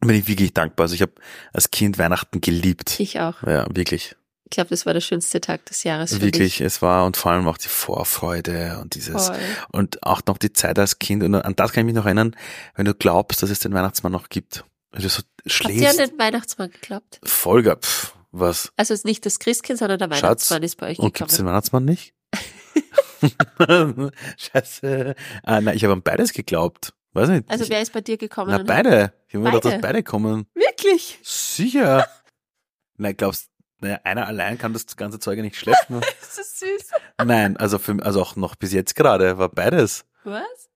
Bin 0.00 0.16
ich 0.16 0.26
wirklich 0.26 0.52
dankbar. 0.52 0.84
Also 0.84 0.96
ich 0.96 1.02
habe 1.02 1.12
als 1.52 1.70
Kind 1.70 1.96
Weihnachten 1.98 2.40
geliebt. 2.40 2.98
Ich 2.98 3.20
auch. 3.20 3.40
Ja, 3.44 3.66
wirklich. 3.72 4.16
Ich 4.52 4.56
glaube, 4.56 4.68
das 4.68 4.84
war 4.84 4.92
der 4.92 5.00
schönste 5.00 5.40
Tag 5.40 5.64
des 5.64 5.82
Jahres. 5.82 6.20
Wirklich, 6.20 6.60
es 6.60 6.82
war 6.82 7.06
und 7.06 7.16
vor 7.16 7.32
allem 7.32 7.48
auch 7.48 7.56
die 7.56 7.68
Vorfreude 7.68 8.80
und 8.82 8.94
dieses 8.94 9.28
Voll. 9.28 9.38
und 9.72 10.02
auch 10.02 10.20
noch 10.26 10.36
die 10.36 10.52
Zeit 10.52 10.78
als 10.78 10.98
Kind 10.98 11.22
und 11.22 11.34
an 11.34 11.56
das 11.56 11.72
kann 11.72 11.80
ich 11.80 11.86
mich 11.86 11.94
noch 11.94 12.04
erinnern, 12.04 12.36
wenn 12.74 12.84
du 12.84 12.92
glaubst, 12.92 13.42
dass 13.42 13.48
es 13.48 13.60
den 13.60 13.72
Weihnachtsmann 13.72 14.12
noch 14.12 14.28
gibt. 14.28 14.66
Wenn 14.90 15.00
du 15.00 15.08
so 15.08 15.22
schläfst. 15.46 15.82
Habt 15.86 15.96
ihr 15.96 16.02
an 16.02 16.10
den 16.10 16.18
Weihnachtsmann 16.18 16.70
geglaubt? 16.70 17.18
Folger, 17.24 17.76
pff, 17.76 18.14
was? 18.30 18.74
Also 18.76 18.92
es 18.92 19.00
ist 19.00 19.04
nicht 19.06 19.24
das 19.24 19.38
Christkind, 19.38 19.78
sondern 19.78 19.98
der 19.98 20.10
Weihnachtsmann 20.10 20.60
Schatz, 20.60 20.64
ist 20.66 20.76
bei 20.76 20.88
euch 20.88 20.96
gekommen. 20.98 21.06
Und 21.06 21.14
gibt's 21.14 21.36
den 21.38 21.46
Weihnachtsmann 21.46 21.86
nicht? 21.86 22.12
Scheiße. 24.36 25.14
Ah, 25.44 25.62
nein, 25.62 25.74
ich 25.74 25.84
habe 25.84 25.94
an 25.94 26.02
beides 26.02 26.34
geglaubt. 26.34 26.92
Weiß 27.14 27.30
nicht. 27.30 27.50
Also 27.50 27.70
wer 27.70 27.80
ist 27.80 27.94
bei 27.94 28.02
dir 28.02 28.18
gekommen? 28.18 28.50
Na, 28.50 28.62
beide. 28.62 29.14
Ich 29.28 29.34
habe 29.34 29.44
mir 29.44 29.50
gedacht, 29.52 29.64
dass 29.72 29.80
beide 29.80 30.02
kommen. 30.02 30.44
Wirklich? 30.52 31.18
Sicher. 31.22 32.06
nein, 32.98 33.16
glaubst 33.16 33.51
naja, 33.82 34.00
einer 34.04 34.26
allein 34.26 34.58
kann 34.58 34.72
das 34.72 34.96
ganze 34.96 35.18
Zeug 35.18 35.40
nicht 35.40 35.56
schleppen. 35.56 36.00
das 36.20 36.38
ist 36.38 36.60
süß. 36.60 36.90
Nein, 37.24 37.56
also 37.56 37.78
für, 37.78 38.02
also 38.02 38.22
auch 38.22 38.36
noch 38.36 38.54
bis 38.54 38.72
jetzt 38.72 38.94
gerade 38.94 39.38
war 39.38 39.48
beides. 39.48 40.04
Was? 40.24 40.70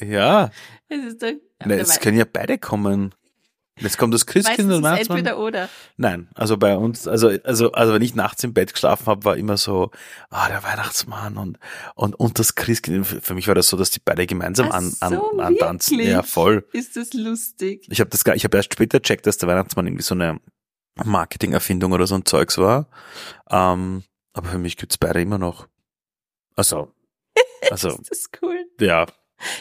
Ja. 0.00 0.50
Es 0.88 1.04
ist 1.04 1.22
doch, 1.22 1.32
Na, 1.64 1.74
es 1.74 1.98
können 1.98 2.16
ja 2.16 2.24
beide 2.30 2.58
kommen. 2.58 3.14
Jetzt 3.80 3.98
kommt 3.98 4.12
das 4.12 4.26
Christkind 4.26 4.72
und 4.72 4.82
Weihnachtsmann. 4.82 5.18
entweder 5.18 5.38
oder. 5.38 5.68
Nein, 5.96 6.28
also 6.34 6.56
bei 6.56 6.76
uns, 6.76 7.06
also 7.06 7.28
also 7.44 7.72
also 7.72 7.94
wenn 7.94 8.02
ich 8.02 8.14
nachts 8.14 8.42
im 8.42 8.52
Bett 8.52 8.72
geschlafen 8.72 9.06
habe, 9.06 9.24
war 9.24 9.36
immer 9.36 9.56
so, 9.56 9.90
ah 10.30 10.48
der 10.48 10.64
Weihnachtsmann 10.64 11.36
und 11.36 11.58
und 11.94 12.14
und 12.18 12.38
das 12.38 12.54
Christkind. 12.54 13.06
Für 13.06 13.34
mich 13.34 13.46
war 13.46 13.54
das 13.54 13.68
so, 13.68 13.76
dass 13.76 13.90
die 13.90 14.00
beide 14.04 14.26
gemeinsam 14.26 14.68
Ach 14.70 14.74
an, 14.74 14.92
an, 15.00 15.12
so, 15.12 15.38
antanzen. 15.38 16.00
Ja, 16.00 16.22
voll. 16.22 16.66
Ist 16.72 16.96
das 16.96 17.12
lustig? 17.12 17.86
Ich 17.88 18.00
habe 18.00 18.10
das 18.10 18.24
gar, 18.24 18.34
ich 18.34 18.44
habe 18.44 18.56
erst 18.56 18.72
später 18.72 19.00
checkt, 19.00 19.26
dass 19.26 19.38
der 19.38 19.48
Weihnachtsmann 19.48 19.86
irgendwie 19.86 20.02
so 20.02 20.14
eine 20.14 20.40
Marketingerfindung 21.04 21.92
oder 21.92 22.06
so 22.06 22.14
ein 22.14 22.24
Zeugs 22.24 22.58
war. 22.58 22.88
Ähm, 23.50 24.02
aber 24.32 24.48
für 24.50 24.58
mich 24.58 24.76
gibt's 24.76 24.98
beide 24.98 25.20
immer 25.20 25.38
noch. 25.38 25.68
Also, 26.56 26.92
also 27.70 27.90
Ist 27.90 28.10
das 28.10 28.30
cool? 28.42 28.58
ja. 28.80 29.06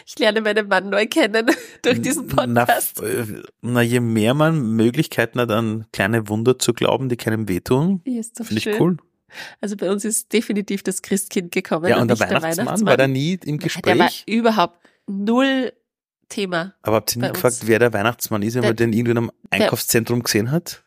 Ich 0.07 0.17
lerne 0.17 0.41
meinen 0.41 0.67
Mann 0.67 0.89
neu 0.89 1.05
kennen 1.05 1.45
durch 1.83 2.01
diesen 2.01 2.25
Na, 2.35 2.65
Podcast. 2.65 2.99
f- 2.99 3.43
na, 3.61 3.81
je 3.83 3.99
mehr 3.99 4.33
man 4.33 4.59
Möglichkeiten 4.75 5.39
hat, 5.39 5.51
an 5.51 5.85
kleine 5.93 6.27
Wunder 6.29 6.57
zu 6.57 6.73
glauben, 6.73 7.09
die 7.09 7.15
keinem 7.17 7.47
wehtun, 7.47 8.01
ist 8.03 8.37
finde 8.43 8.57
ich 8.57 8.79
cool. 8.79 8.97
Also 9.61 9.77
bei 9.77 9.91
uns 9.91 10.03
ist 10.03 10.33
definitiv 10.33 10.81
das 10.81 11.03
Christkind 11.03 11.51
gekommen. 11.51 11.89
Ja, 11.89 12.01
und 12.01 12.07
der 12.07 12.17
nicht 12.17 12.27
Weihnachtsmann, 12.27 12.85
war 12.87 12.97
da 12.97 13.07
nie 13.07 13.33
im 13.33 13.59
Der 13.59 13.69
war 13.85 13.97
Gespräch. 14.07 14.23
überhaupt 14.25 14.79
null 15.05 15.71
Thema. 16.27 16.73
Aber 16.81 16.95
habt 16.95 17.15
ihr 17.15 17.21
nie 17.21 17.31
gefragt, 17.33 17.57
wer 17.65 17.77
der 17.77 17.93
Weihnachtsmann 17.93 18.41
ist, 18.41 18.55
wenn 18.55 18.63
Der- 18.63 18.71
man 18.71 18.77
den 18.77 18.93
irgendwie 18.93 19.11
in 19.11 19.17
einem 19.17 19.31
Einkaufszentrum 19.51 20.23
gesehen 20.23 20.49
hat? 20.49 20.83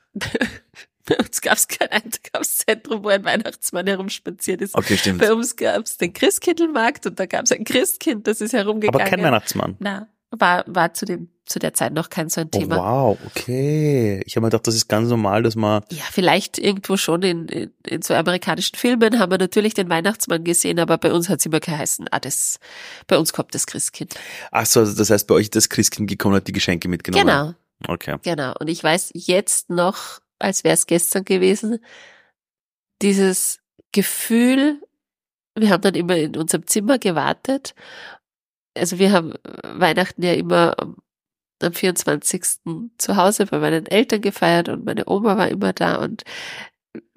Bei 1.07 1.17
uns 1.19 1.41
gab 1.41 1.55
es 1.57 1.67
kein 1.67 1.89
Einkaufszentrum, 1.89 3.03
wo 3.03 3.09
ein 3.09 3.25
Weihnachtsmann 3.25 3.87
herumspaziert 3.87 4.61
ist. 4.61 4.75
Okay, 4.77 4.97
stimmt. 4.97 5.19
Bei 5.21 5.33
uns 5.33 5.57
gab 5.57 5.85
es 5.85 5.97
den 5.97 6.13
Christkindlmarkt 6.13 7.07
und 7.07 7.19
da 7.19 7.27
gab 7.27 7.45
es 7.45 7.53
ein 7.53 7.65
Christkind, 7.65 8.27
das 8.27 8.41
ist 8.41 8.53
herumgegangen. 8.53 9.01
Aber 9.01 9.11
kein 9.11 9.23
Weihnachtsmann. 9.23 9.77
Na, 9.81 10.07
war, 10.31 10.63
war 10.69 10.95
zu 10.95 11.07
dem, 11.07 11.29
zu 11.47 11.59
der 11.59 11.75
Zeit 11.75 11.93
noch 11.93 12.11
kein 12.11 12.29
so 12.29 12.43
ein 12.43 12.49
Oh, 12.55 12.59
Thema. 12.59 12.77
wow, 12.77 13.19
okay. 13.27 14.23
Ich 14.25 14.37
habe 14.37 14.45
mir 14.47 14.51
gedacht, 14.51 14.69
das 14.69 14.77
ist 14.77 14.87
ganz 14.89 15.09
normal, 15.09 15.43
dass 15.43 15.57
man 15.57 15.83
Ja, 15.91 16.05
vielleicht 16.13 16.59
irgendwo 16.59 16.97
schon 16.97 17.23
in, 17.25 17.49
in, 17.49 17.73
in 17.85 18.03
so 18.03 18.15
amerikanischen 18.15 18.77
Filmen 18.77 19.19
haben 19.19 19.33
wir 19.33 19.39
natürlich 19.39 19.75
den 19.75 19.89
Weihnachtsmann 19.89 20.45
gesehen, 20.45 20.79
aber 20.79 20.97
bei 20.99 21.13
uns 21.13 21.29
hat 21.29 21.41
es 21.41 21.47
immer 21.47 21.59
geheißen, 21.59 22.07
ah, 22.13 22.21
das, 22.21 22.61
bei 23.09 23.19
uns 23.19 23.33
kommt 23.33 23.53
das 23.57 23.67
Christkind. 23.67 24.15
Ach 24.53 24.67
so, 24.67 24.79
also 24.81 24.95
das 24.97 25.11
heißt, 25.11 25.27
bei 25.27 25.35
euch 25.35 25.47
ist 25.47 25.57
das 25.57 25.69
Christkind 25.69 26.09
gekommen 26.09 26.35
und 26.35 26.43
hat 26.43 26.47
die 26.47 26.53
Geschenke 26.53 26.87
mitgenommen. 26.89 27.27
Genau, 27.27 27.55
Okay. 27.89 28.19
genau. 28.23 28.55
Und 28.61 28.69
ich 28.69 28.83
weiß 28.83 29.13
jetzt 29.15 29.71
noch, 29.71 30.21
als 30.39 30.65
wäre 30.65 30.75
es 30.75 30.87
gestern 30.87 31.25
gewesen, 31.25 31.79
dieses 33.03 33.61
Gefühl, 33.93 34.81
wir 35.57 35.71
haben 35.71 35.83
dann 35.83 35.95
immer 35.95 36.17
in 36.17 36.37
unserem 36.37 36.67
Zimmer 36.67 36.99
gewartet. 36.99 37.75
Also 38.77 38.99
wir 38.99 39.13
haben 39.13 39.35
Weihnachten 39.65 40.23
ja 40.23 40.33
immer 40.33 40.79
am, 40.79 40.97
am 41.63 41.73
24. 41.73 42.43
zu 42.99 43.17
Hause 43.17 43.47
bei 43.47 43.59
meinen 43.59 43.87
Eltern 43.87 44.21
gefeiert 44.21 44.69
und 44.69 44.85
meine 44.85 45.09
Oma 45.09 45.37
war 45.37 45.49
immer 45.49 45.73
da 45.73 45.97
und 45.97 46.25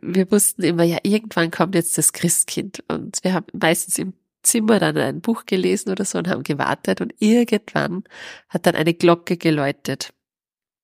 wir 0.02 0.30
wussten 0.32 0.64
immer, 0.64 0.84
ja, 0.84 0.98
irgendwann 1.04 1.52
kommt 1.52 1.76
jetzt 1.76 1.98
das 1.98 2.14
Christkind 2.14 2.84
und 2.90 3.18
wir 3.24 3.34
haben 3.34 3.48
meistens 3.54 3.98
im 3.98 4.14
Zimmer 4.44 4.80
dann 4.80 4.98
ein 4.98 5.22
Buch 5.22 5.46
gelesen 5.46 5.90
oder 5.92 6.06
so 6.06 6.18
und 6.18 6.28
haben 6.28 6.44
gewartet 6.44 7.02
und 7.02 7.14
irgendwann 7.20 8.04
hat 8.50 8.66
dann 8.66 8.76
eine 8.76 8.94
Glocke 8.94 9.38
geläutet. 9.38 10.14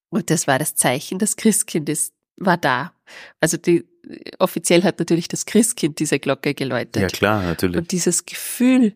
Und 0.09 0.29
das 0.29 0.47
war 0.47 0.59
das 0.59 0.75
Zeichen, 0.75 1.19
das 1.19 1.35
Christkind 1.35 1.87
ist, 1.89 2.13
war 2.37 2.57
da. 2.57 2.93
Also 3.39 3.57
die, 3.57 3.85
offiziell 4.39 4.83
hat 4.83 4.99
natürlich 4.99 5.27
das 5.27 5.45
Christkind 5.45 5.99
diese 5.99 6.19
Glocke 6.19 6.53
geläutet. 6.53 7.01
Ja, 7.01 7.07
klar, 7.07 7.43
natürlich. 7.43 7.77
Und 7.77 7.91
dieses 7.91 8.25
Gefühl, 8.25 8.95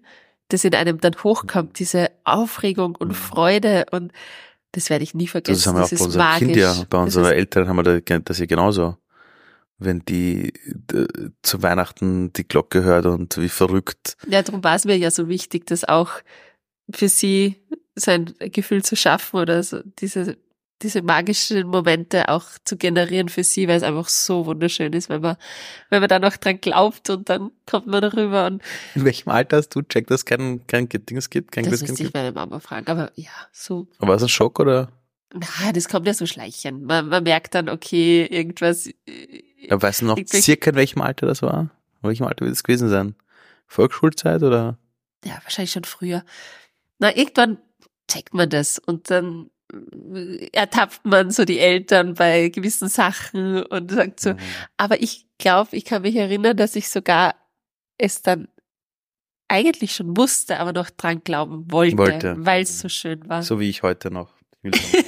das 0.49 0.63
in 0.63 0.73
einem 0.75 0.99
dann 0.99 1.15
hochkommt, 1.23 1.79
diese 1.79 2.09
Aufregung 2.23 2.95
und 2.95 3.13
Freude 3.13 3.85
und 3.91 4.11
das 4.71 4.89
werde 4.89 5.03
ich 5.03 5.13
nie 5.13 5.27
vergessen. 5.27 5.59
Das 5.59 5.67
haben 5.67 5.75
wir 5.77 5.83
auch 5.83 5.89
bei 5.89 5.95
ist 5.95 6.01
unserem 6.01 6.25
magisch. 6.25 6.39
Kind 6.39 6.55
ja, 6.55 6.85
bei 6.89 6.97
unseren 6.97 7.31
Eltern 7.31 7.67
haben 7.67 7.75
wir 7.77 8.01
da- 8.01 8.19
das 8.19 8.39
ja 8.39 8.45
genauso. 8.47 8.97
Wenn 9.77 9.99
die 10.05 10.53
zu 11.41 11.61
Weihnachten 11.61 12.31
die 12.33 12.47
Glocke 12.47 12.83
hört 12.83 13.05
und 13.05 13.37
wie 13.37 13.49
verrückt. 13.49 14.15
Ja, 14.27 14.41
darum 14.41 14.63
war 14.63 14.75
es 14.75 14.85
mir 14.85 14.97
ja 14.97 15.11
so 15.11 15.27
wichtig, 15.27 15.67
das 15.67 15.83
auch 15.83 16.11
für 16.91 17.09
sie 17.09 17.57
so 17.95 18.11
ein 18.11 18.33
Gefühl 18.39 18.83
zu 18.83 18.95
schaffen 18.95 19.39
oder 19.39 19.61
so 19.63 19.81
diese, 19.99 20.37
diese 20.81 21.01
magischen 21.01 21.67
Momente 21.67 22.27
auch 22.29 22.43
zu 22.65 22.75
generieren 22.77 23.29
für 23.29 23.43
sie, 23.43 23.67
weil 23.67 23.77
es 23.77 23.83
einfach 23.83 24.09
so 24.09 24.45
wunderschön 24.45 24.91
ist, 24.93 25.07
wenn 25.09 25.21
man, 25.21 25.37
wenn 25.89 26.01
man 26.01 26.09
da 26.09 26.19
noch 26.19 26.35
dran 26.35 26.59
glaubt 26.59 27.09
und 27.09 27.29
dann 27.29 27.51
kommt 27.65 27.87
man 27.87 28.01
darüber 28.01 28.47
und 28.47 28.61
In 28.95 29.05
welchem 29.05 29.29
Alter 29.29 29.57
hast 29.57 29.69
du 29.69 29.81
checkt, 29.81 30.11
dass 30.11 30.25
kein, 30.25 30.65
kein 30.67 30.89
Dings 30.89 31.29
gibt, 31.29 31.51
kein 31.53 31.63
das 31.63 31.81
müsste 31.81 32.03
ich 32.03 32.13
meine 32.13 32.31
Mama 32.33 32.59
fragen. 32.59 32.87
Aber 32.87 33.11
ja, 33.15 33.29
so, 33.51 33.87
Aber 33.99 34.09
war 34.09 34.15
es 34.15 34.23
ein 34.23 34.29
Schock 34.29 34.59
oder? 34.59 34.91
na, 35.33 35.71
das 35.71 35.87
kommt 35.89 36.05
ja 36.05 36.13
so 36.13 36.25
schleichend. 36.27 36.83
Man, 36.83 37.07
man 37.07 37.23
merkt 37.23 37.55
dann, 37.55 37.67
okay, 37.69 38.25
irgendwas. 38.25 38.87
äh, 38.87 39.43
Ja, 39.61 39.81
weißt 39.81 40.01
du 40.01 40.05
noch 40.05 40.19
circa 40.31 40.69
in 40.71 40.75
welchem 40.75 41.01
Alter 41.01 41.25
das 41.25 41.41
war? 41.41 41.71
In 42.01 42.09
welchem 42.09 42.25
Alter 42.27 42.45
wird 42.45 42.53
es 42.53 42.63
gewesen 42.63 42.89
sein? 42.89 43.15
Volksschulzeit 43.67 44.43
oder? 44.43 44.77
ja, 45.25 45.39
wahrscheinlich 45.43 45.71
schon 45.71 45.85
früher. 45.85 46.23
Na, 46.99 47.15
irgendwann 47.15 47.57
checkt 48.11 48.33
man 48.33 48.49
das 48.49 48.77
und 48.77 49.09
dann 49.09 49.49
ertappt 50.51 51.05
man 51.05 51.31
so 51.31 51.45
die 51.45 51.59
Eltern 51.59 52.13
bei 52.15 52.49
gewissen 52.49 52.87
Sachen 52.89 53.63
und 53.63 53.91
sagt 53.91 54.19
so, 54.19 54.33
Mhm. 54.33 54.37
aber 54.77 55.01
ich 55.01 55.25
glaube, 55.37 55.75
ich 55.75 55.85
kann 55.85 56.01
mich 56.03 56.15
erinnern, 56.15 56.55
dass 56.57 56.75
ich 56.75 56.89
sogar 56.89 57.35
es 57.97 58.21
dann 58.21 58.47
eigentlich 59.47 59.93
schon 59.95 60.15
wusste, 60.17 60.59
aber 60.59 60.73
noch 60.73 60.89
dran 60.89 61.21
glauben 61.23 61.71
wollte, 61.71 61.97
Wollte. 61.97 62.35
weil 62.39 62.63
es 62.63 62.79
so 62.79 62.89
schön 62.89 63.27
war. 63.29 63.43
So 63.43 63.59
wie 63.59 63.69
ich 63.69 63.83
heute 63.83 64.11
noch. 64.11 64.33
Ich. 64.61 64.73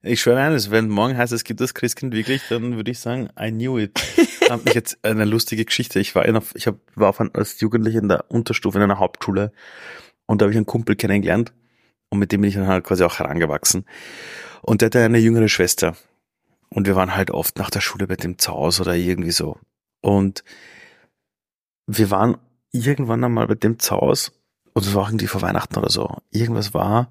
Ich 0.00 0.20
schwöre 0.20 0.38
eines, 0.40 0.70
wenn 0.70 0.88
morgen 0.88 1.16
heißt, 1.18 1.32
es 1.32 1.42
gibt 1.42 1.60
das 1.60 1.74
Christkind 1.74 2.14
wirklich, 2.14 2.40
dann 2.48 2.76
würde 2.76 2.88
ich 2.92 3.00
sagen, 3.00 3.30
I 3.38 3.50
knew 3.50 3.78
it. 3.78 4.00
Hab 4.48 4.64
mich 4.64 4.74
jetzt 4.74 4.96
eine 5.04 5.24
lustige 5.24 5.64
Geschichte. 5.64 5.98
Ich 5.98 6.14
war 6.14 6.24
in 6.24 6.40
ich 6.54 6.68
hab, 6.68 6.76
war 6.94 7.08
auf 7.08 7.20
ein, 7.20 7.34
als 7.34 7.58
Jugendlicher 7.60 7.98
in 7.98 8.08
der 8.08 8.30
Unterstufe 8.30 8.78
in 8.78 8.84
einer 8.84 9.00
Hauptschule 9.00 9.50
und 10.26 10.40
da 10.40 10.44
habe 10.44 10.52
ich 10.52 10.56
einen 10.56 10.66
Kumpel 10.66 10.94
kennengelernt 10.94 11.52
und 12.10 12.18
mit 12.18 12.32
dem 12.32 12.40
bin 12.40 12.48
ich 12.48 12.56
dann 12.56 12.66
halt 12.66 12.84
quasi 12.84 13.04
auch 13.04 13.18
herangewachsen. 13.18 13.84
Und 14.62 14.80
der 14.80 14.86
hatte 14.86 15.04
eine 15.04 15.18
jüngere 15.18 15.48
Schwester. 15.48 15.96
Und 16.70 16.86
wir 16.86 16.96
waren 16.96 17.14
halt 17.14 17.30
oft 17.30 17.58
nach 17.58 17.70
der 17.70 17.80
Schule 17.80 18.06
bei 18.06 18.16
dem 18.16 18.38
zu 18.38 18.52
Hause 18.52 18.82
oder 18.82 18.94
irgendwie 18.94 19.30
so. 19.30 19.58
Und 20.00 20.44
wir 21.86 22.10
waren 22.10 22.38
irgendwann 22.72 23.24
einmal 23.24 23.46
bei 23.46 23.54
dem 23.54 23.78
zu 23.78 23.96
Hause 23.96 24.32
und 24.74 24.86
es 24.86 24.94
war 24.94 25.08
irgendwie 25.08 25.26
vor 25.26 25.42
Weihnachten 25.42 25.76
oder 25.76 25.90
so. 25.90 26.18
Irgendwas 26.30 26.74
war. 26.74 27.10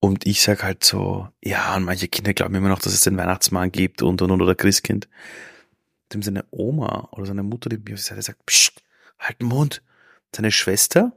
Und 0.00 0.26
ich 0.26 0.42
sag 0.42 0.62
halt 0.62 0.82
so, 0.82 1.28
ja, 1.42 1.76
und 1.76 1.84
manche 1.84 2.08
Kinder 2.08 2.32
glauben 2.32 2.54
immer 2.54 2.68
noch, 2.68 2.80
dass 2.80 2.92
es 2.92 3.02
den 3.02 3.16
Weihnachtsmann 3.16 3.70
gibt 3.70 4.02
und 4.02 4.20
und 4.22 4.30
und 4.30 4.42
oder 4.42 4.54
Christkind. 4.54 5.08
Dem 6.12 6.22
seine 6.22 6.44
Oma 6.50 7.08
oder 7.12 7.26
seine 7.26 7.42
Mutter, 7.42 7.68
die 7.68 7.76
mir 7.76 7.94
auf 7.94 8.00
die 8.00 8.06
Seite 8.06 8.22
sagt, 8.22 8.44
Psst, 8.46 8.82
halt 9.18 9.40
den 9.40 9.48
Mund. 9.48 9.82
Seine 10.34 10.50
Schwester, 10.50 11.12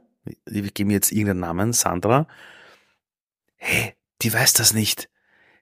die 0.48 0.62
geben 0.62 0.90
jetzt 0.90 1.12
irgendeinen 1.12 1.40
Namen, 1.40 1.72
Sandra, 1.72 2.26
hey, 3.64 3.94
die 4.22 4.32
weiß 4.32 4.52
das 4.52 4.74
nicht. 4.74 5.08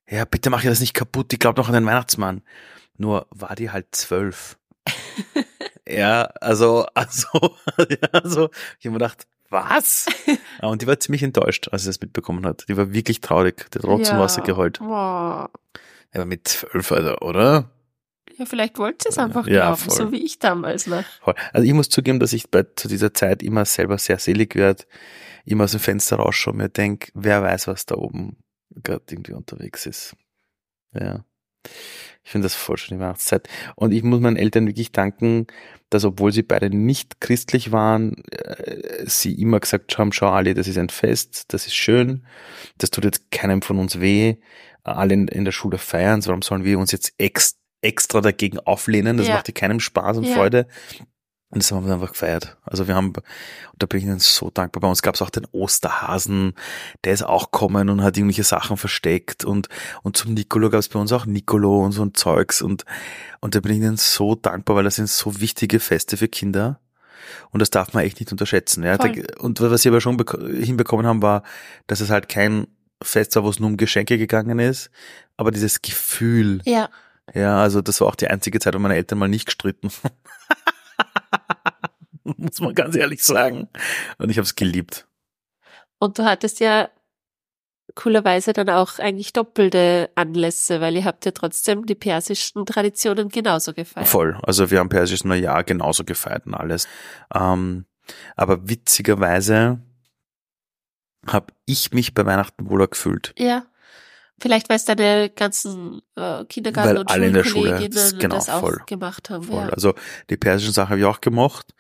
Ja, 0.09 0.25
bitte 0.25 0.51
mach 0.51 0.65
ihr 0.65 0.71
das 0.71 0.81
nicht 0.81 0.95
kaputt, 0.95 1.31
die 1.31 1.39
glaubt 1.39 1.59
noch 1.59 1.69
an 1.69 1.75
den 1.75 1.87
Weihnachtsmann. 1.87 2.43
Nur 2.99 3.27
war 3.31 3.55
die 3.55 3.71
halt 3.71 3.87
zwölf. 3.93 4.59
ja, 5.89 6.23
also, 6.41 6.87
also, 6.95 7.29
ja, 7.79 8.09
also, 8.13 8.51
ich 8.79 8.87
habe 8.87 8.91
mir 8.91 8.99
gedacht, 8.99 9.27
was? 9.49 10.07
Ja, 10.27 10.37
Und 10.69 10.83
die 10.83 10.87
war 10.87 10.99
ziemlich 10.99 11.23
enttäuscht, 11.23 11.69
als 11.69 11.83
sie 11.83 11.91
das 11.91 12.01
mitbekommen 12.01 12.45
hat. 12.45 12.65
Die 12.69 12.77
war 12.77 12.93
wirklich 12.93 13.21
traurig. 13.21 13.71
Die 13.71 13.79
hat 13.79 13.85
Rotz 13.85 14.11
und 14.11 14.19
Wasser 14.19 14.43
geheult. 14.43 14.81
Wow. 14.81 15.49
Aber 16.13 16.25
mit 16.25 16.49
zwölf, 16.49 16.91
also, 16.91 17.19
oder? 17.19 17.71
Ja, 18.43 18.47
vielleicht 18.47 18.79
wollte 18.79 19.09
es 19.09 19.19
einfach 19.19 19.47
Ja, 19.47 19.67
glauben, 19.67 19.77
voll. 19.77 19.97
so 19.97 20.13
wie 20.13 20.25
ich 20.25 20.39
damals 20.39 20.87
noch. 20.87 21.05
Voll. 21.23 21.35
Also 21.53 21.67
ich 21.67 21.73
muss 21.73 21.89
zugeben, 21.89 22.19
dass 22.21 22.33
ich 22.33 22.51
bei, 22.51 22.65
zu 22.77 22.89
dieser 22.89 23.15
Zeit 23.15 23.43
immer 23.43 23.65
selber 23.65 23.99
sehr 23.99 24.19
selig 24.19 24.55
werde, 24.55 24.85
immer 25.45 25.65
aus 25.65 25.71
dem 25.73 25.81
Fenster 25.81 26.17
rausschaue 26.17 26.53
und 26.53 26.59
mir 26.59 26.69
denke, 26.69 27.11
wer 27.15 27.43
weiß, 27.43 27.67
was 27.69 27.87
da 27.87 27.97
oben 27.97 28.37
gerade 28.75 29.05
irgendwie 29.11 29.33
unterwegs 29.33 29.87
ist. 29.87 30.17
Ja. 30.95 31.25
Ich 32.25 32.31
finde 32.31 32.47
das 32.47 32.55
voll 32.55 32.77
schön, 32.77 32.99
die 32.99 33.03
Weihnachtszeit. 33.03 33.49
Und 33.77 33.93
ich 33.93 34.03
muss 34.03 34.21
meinen 34.21 34.37
Eltern 34.37 34.67
wirklich 34.67 34.93
danken, 34.93 35.47
dass 35.91 36.05
obwohl 36.05 36.33
sie 36.33 36.43
beide 36.43 36.71
nicht 36.71 37.21
christlich 37.21 37.73
waren, 37.73 38.23
äh, 38.31 39.05
sie 39.07 39.35
immer 39.35 39.61
gesagt 39.61 39.97
haben, 39.99 40.13
schau 40.13 40.29
Ali, 40.29 40.55
das 40.55 40.69
ist 40.69 40.79
ein 40.79 40.89
Fest, 40.89 41.53
das 41.53 41.67
ist 41.67 41.75
schön, 41.75 42.25
das 42.79 42.91
tut 42.91 43.05
jetzt 43.05 43.31
keinem 43.31 43.63
von 43.63 43.79
uns 43.79 44.01
weh, 44.01 44.37
alle 44.85 45.15
in, 45.15 45.29
in 45.29 45.45
der 45.45 45.53
Schule 45.53 45.79
feiern, 45.79 46.25
warum 46.27 46.43
sollen 46.43 46.65
wir 46.65 46.79
uns 46.79 46.93
jetzt 46.93 47.13
ex, 47.19 47.59
extra 47.83 48.21
dagegen 48.21 48.59
auflehnen, 48.61 49.17
das 49.17 49.29
Ja. 49.29 49.35
macht 49.35 49.49
dir 49.49 49.53
keinem 49.53 49.81
Spaß 49.81 50.17
und 50.19 50.25
Ja. 50.25 50.35
Freude. 50.35 50.67
Und 51.51 51.63
das 51.63 51.71
haben 51.71 51.87
wir 51.87 51.93
einfach 51.93 52.13
gefeiert. 52.13 52.57
Also 52.63 52.89
wir 52.89 52.95
haben, 52.95 53.09
und 53.09 53.23
da 53.79 53.85
bin 53.85 53.99
ich 53.99 54.07
ihnen 54.07 54.19
so 54.21 54.49
dankbar. 54.49 54.81
Bei 54.81 54.89
uns 54.89 55.03
gab 55.03 55.17
es 55.17 55.21
auch 55.21 55.29
den 55.29 55.47
Osterhasen, 55.53 56.55
der 57.05 57.13
ist 57.13 57.23
auch 57.25 57.51
kommen 57.51 57.91
und 57.91 58.03
hat 58.03 58.17
irgendwelche 58.17 58.45
Sachen 58.45 58.79
versteckt 58.79 59.45
und, 59.45 59.69
und 60.03 60.17
zum 60.17 60.33
Nicolo 60.33 60.71
gab 60.71 60.81
es 60.81 60.89
bei 60.89 60.99
uns 60.99 61.13
auch 61.13 61.27
Nicolo 61.27 61.85
und 61.85 61.93
so 61.93 62.03
ein 62.03 62.15
Zeugs 62.15 62.63
und, 62.63 62.85
und 63.41 63.55
da 63.55 63.61
bin 63.61 63.73
ich 63.73 63.79
ihnen 63.79 63.99
so 63.99 64.35
dankbar, 64.35 64.77
weil 64.77 64.85
das 64.85 64.95
sind 64.97 65.11
so 65.11 65.41
wichtige 65.43 65.79
Feste 65.79 66.17
für 66.17 66.29
Kinder. 66.29 66.81
Und 67.51 67.61
das 67.61 67.69
darf 67.71 67.93
man 67.93 68.05
echt 68.05 68.19
nicht 68.21 68.33
unterschätzen. 68.33 68.83
Ja. 68.83 68.97
Voll. 68.97 69.23
Und 69.39 69.61
was 69.61 69.83
sie 69.83 69.89
aber 69.91 70.01
schon 70.01 70.17
beko- 70.19 70.49
hinbekommen 70.65 71.07
haben, 71.07 71.21
war, 71.23 71.43
dass 71.87 72.01
es 72.01 72.09
halt 72.11 72.29
kein 72.31 72.67
Fest 73.03 73.37
war, 73.37 73.45
wo 73.45 73.51
es 73.51 73.59
nur 73.61 73.69
um 73.69 73.77
Geschenke 73.77 74.17
gegangen 74.17 74.59
ist, 74.59 74.91
aber 75.37 75.51
dieses 75.51 75.83
Gefühl. 75.83 76.61
Ja. 76.65 76.89
Ja, 77.35 77.63
also 77.63 77.83
das 77.83 78.01
war 78.01 78.09
auch 78.09 78.17
die 78.17 78.29
einzige 78.29 78.59
Zeit, 78.59 78.75
wo 78.75 78.79
meine 78.79 78.97
Eltern 78.97 79.19
mal 79.19 79.29
nicht 79.29 79.47
gestritten. 79.47 79.91
Muss 82.25 82.61
man 82.61 82.75
ganz 82.75 82.97
ehrlich 82.97 83.23
sagen. 83.23 83.69
Und 84.19 84.31
ich 84.31 84.39
habe 84.39 84.45
es 84.45 84.55
geliebt. 84.55 85.07
Und 85.99 86.19
du 86.19 86.25
hattest 86.25 86.61
ja 86.61 86.89
coolerweise 87.95 88.53
dann 88.53 88.71
auch 88.71 88.99
eigentlich 88.99 89.33
doppelte 89.33 90.11
Anlässe, 90.15 90.81
weil 90.81 90.97
ihr 90.97 91.05
habt 91.05 91.25
ja 91.25 91.33
trotzdem 91.33 91.87
die 91.87 91.95
persischen 91.95 92.65
Traditionen 92.67 93.29
genauso 93.29 93.73
gefeiert. 93.73 94.09
Voll. 94.09 94.39
Also 94.43 94.71
wir 94.71 94.79
haben 94.79 94.89
persisches 94.89 95.25
Neujahr 95.25 95.65
genauso 95.65 96.05
gefeiert 96.05 96.47
und 96.47 96.55
alles. 96.55 96.89
Ähm, 97.35 97.87
aber 98.37 98.69
witzigerweise 98.69 99.81
habe 101.27 101.53
ich 101.67 101.93
mich 101.93 102.15
bei 102.15 102.27
Weihnachten 102.27 102.69
wohler 102.69 102.89
gefühlt. 102.89 103.35
Ja. 103.39 103.67
Vielleicht, 104.43 104.69
weil 104.69 104.77
es 104.77 104.85
deine 104.85 105.31
ganzen 105.31 106.03
äh, 106.17 106.45
Kindergarten- 106.45 106.91
Weil 106.91 106.99
und 106.99 107.11
alle 107.11 107.27
in 107.29 107.35
der 107.35 107.45
Schule, 107.45 107.89
das- 107.89 108.19
genau, 108.19 108.35
das 108.35 108.49
auch 108.51 108.61
voll. 108.61 108.83
gemacht 108.87 109.31
haben. 109.31 109.45
Voll. 109.45 109.63
Ja. 109.63 109.69
Also 109.71 109.95
die 110.29 110.37
persischen 110.37 110.75
Sachen 110.75 110.91
habe 110.91 111.01
ich 111.01 111.07
auch 111.07 111.21
gemocht, 111.21 111.73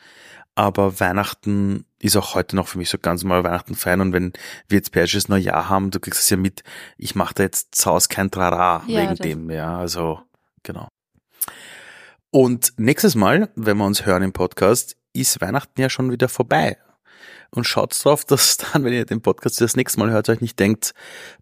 aber 0.54 0.98
Weihnachten 1.00 1.84
ist 1.98 2.16
auch 2.16 2.34
heute 2.34 2.56
noch 2.56 2.68
für 2.68 2.78
mich 2.78 2.88
so 2.90 2.98
ganz 2.98 3.22
normal 3.22 3.44
Weihnachten 3.44 3.74
feiern 3.74 4.00
und 4.00 4.12
wenn 4.12 4.32
wir 4.68 4.78
jetzt 4.78 4.92
persisches 4.92 5.28
Neujahr 5.28 5.68
haben, 5.68 5.90
du 5.90 6.00
kriegst 6.00 6.20
es 6.20 6.30
ja 6.30 6.36
mit, 6.36 6.62
ich 6.96 7.14
mache 7.14 7.34
da 7.34 7.42
jetzt 7.42 7.74
zu 7.74 7.90
Hause 7.90 8.08
kein 8.08 8.30
Trara 8.30 8.82
Ja, 8.86 9.02
wegen 9.02 9.14
dem, 9.16 9.50
ja, 9.50 9.78
also 9.78 10.20
genau. 10.62 10.88
Und 12.30 12.72
nächstes 12.78 13.14
Mal, 13.14 13.50
wenn 13.56 13.76
wir 13.76 13.84
uns 13.84 14.06
hören 14.06 14.22
im 14.22 14.32
Podcast, 14.32 14.96
ist 15.12 15.40
Weihnachten 15.40 15.80
ja 15.80 15.90
schon 15.90 16.10
wieder 16.10 16.28
vorbei. 16.28 16.78
Und 17.50 17.64
schaut 17.64 17.96
drauf, 18.02 18.24
dass 18.26 18.56
dann, 18.56 18.84
wenn 18.84 18.92
ihr 18.92 19.04
den 19.04 19.22
Podcast 19.22 19.60
das 19.60 19.76
nächste 19.76 19.98
Mal 20.00 20.10
hört, 20.10 20.28
euch 20.28 20.40
nicht 20.40 20.58
denkt, 20.58 20.94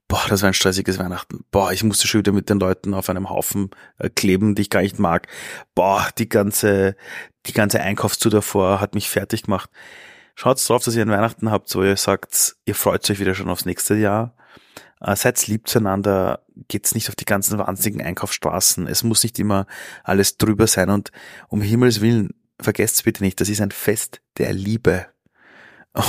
boah, 0.08 0.22
das 0.28 0.42
war 0.42 0.48
ein 0.48 0.54
stressiges 0.54 0.98
Weihnachten. 0.98 1.44
Boah, 1.50 1.72
ich 1.72 1.82
musste 1.84 2.06
schon 2.06 2.20
wieder 2.20 2.32
mit 2.32 2.50
den 2.50 2.58
Leuten 2.60 2.94
auf 2.94 3.08
einem 3.08 3.30
Haufen 3.30 3.70
äh, 3.98 4.10
kleben, 4.10 4.54
die 4.54 4.62
ich 4.62 4.70
gar 4.70 4.82
nicht 4.82 4.98
mag. 4.98 5.28
Boah, 5.74 6.08
die 6.18 6.28
ganze, 6.28 6.96
die 7.46 7.52
ganze 7.52 7.80
Einkaufstour 7.80 8.30
davor 8.30 8.80
hat 8.80 8.94
mich 8.94 9.08
fertig 9.08 9.44
gemacht. 9.44 9.70
Schaut 10.34 10.66
drauf, 10.68 10.84
dass 10.84 10.94
ihr 10.94 11.02
an 11.02 11.10
Weihnachten 11.10 11.50
habt, 11.50 11.74
wo 11.74 11.82
ihr 11.82 11.96
sagt, 11.96 12.56
ihr 12.64 12.74
freut 12.74 13.08
euch 13.10 13.20
wieder 13.20 13.34
schon 13.34 13.50
aufs 13.50 13.66
nächste 13.66 13.94
Jahr. 13.94 14.34
Äh, 15.00 15.16
seid 15.16 15.46
lieb 15.46 15.68
zueinander, 15.68 16.44
geht's 16.68 16.94
nicht 16.94 17.08
auf 17.08 17.16
die 17.16 17.24
ganzen 17.24 17.58
wahnsinnigen 17.58 18.06
Einkaufsstraßen. 18.06 18.86
Es 18.86 19.02
muss 19.02 19.22
nicht 19.22 19.38
immer 19.38 19.66
alles 20.04 20.36
drüber 20.36 20.66
sein 20.66 20.90
und 20.90 21.10
um 21.48 21.62
Himmels 21.62 22.00
Willen, 22.00 22.30
vergesst 22.60 23.04
bitte 23.04 23.22
nicht, 23.22 23.40
das 23.40 23.48
ist 23.48 23.60
ein 23.60 23.70
Fest 23.70 24.20
der 24.38 24.52
Liebe. 24.52 25.06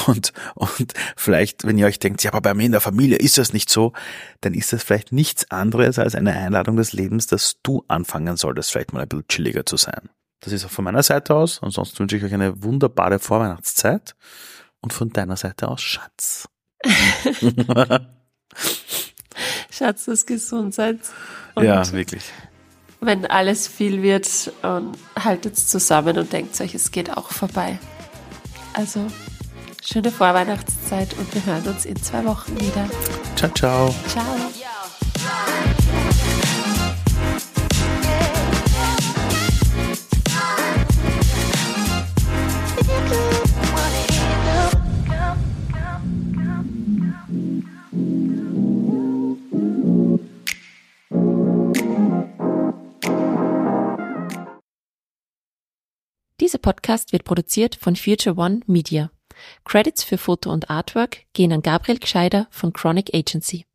Und, 0.05 0.31
und 0.53 0.93
vielleicht, 1.15 1.65
wenn 1.65 1.77
ihr 1.77 1.87
euch 1.87 1.97
denkt, 1.97 2.23
ja, 2.23 2.31
aber 2.31 2.41
bei 2.41 2.53
mir 2.53 2.67
in 2.67 2.71
der 2.71 2.81
Familie 2.81 3.17
ist 3.17 3.39
das 3.39 3.51
nicht 3.51 3.69
so, 3.69 3.93
dann 4.41 4.53
ist 4.53 4.71
das 4.73 4.83
vielleicht 4.83 5.11
nichts 5.11 5.49
anderes 5.49 5.97
als 5.97 6.13
eine 6.13 6.33
Einladung 6.33 6.75
des 6.75 6.93
Lebens, 6.93 7.25
dass 7.25 7.57
du 7.63 7.83
anfangen 7.87 8.37
solltest, 8.37 8.71
vielleicht 8.71 8.93
mal 8.93 9.01
ein 9.01 9.07
bisschen 9.07 9.27
chilliger 9.27 9.65
zu 9.65 9.77
sein. 9.77 10.09
Das 10.41 10.53
ist 10.53 10.65
auch 10.65 10.69
von 10.69 10.85
meiner 10.85 11.03
Seite 11.03 11.35
aus. 11.35 11.61
Ansonsten 11.63 11.99
wünsche 11.99 12.17
ich 12.17 12.23
euch 12.23 12.33
eine 12.33 12.63
wunderbare 12.63 13.19
Vorweihnachtszeit. 13.19 14.15
Und 14.81 14.93
von 14.93 15.09
deiner 15.09 15.37
Seite 15.37 15.67
aus, 15.67 15.81
Schatz. 15.81 16.49
Schatz 19.71 20.05
des 20.05 20.25
Gesundheits. 20.25 21.11
Und 21.53 21.65
ja, 21.65 21.91
wirklich. 21.91 22.23
wenn 22.99 23.27
alles 23.27 23.67
viel 23.67 24.01
wird, 24.01 24.51
ähm, 24.63 24.93
haltet 25.17 25.57
zusammen 25.57 26.17
und 26.17 26.33
denkt 26.33 26.59
euch, 26.59 26.73
es 26.73 26.91
geht 26.91 27.15
auch 27.15 27.29
vorbei. 27.29 27.77
Also, 28.73 29.05
schöne 29.81 30.11
Vorweihnachtszeit 30.11 31.13
und 31.17 31.33
wir 31.33 31.45
hören 31.45 31.67
uns 31.67 31.85
in 31.85 31.95
zwei 32.01 32.23
Wochen 32.25 32.59
wieder. 32.59 32.89
Ciao, 33.35 33.51
ciao. 33.53 33.95
Ciao. 34.07 34.25
Dieser 56.39 56.57
Podcast 56.57 57.13
wird 57.13 57.23
produziert 57.23 57.75
von 57.75 57.95
Future 57.95 58.35
One 58.35 58.61
Media. 58.65 59.11
Credits 59.65 60.04
für 60.04 60.17
Foto 60.17 60.51
und 60.51 60.69
Artwork 60.69 61.25
gehen 61.34 61.54
an 61.54 61.62
Gabriel 61.62 61.99
Gscheider 61.99 62.47
von 62.51 62.73
Chronic 62.73 63.13
Agency. 63.13 63.65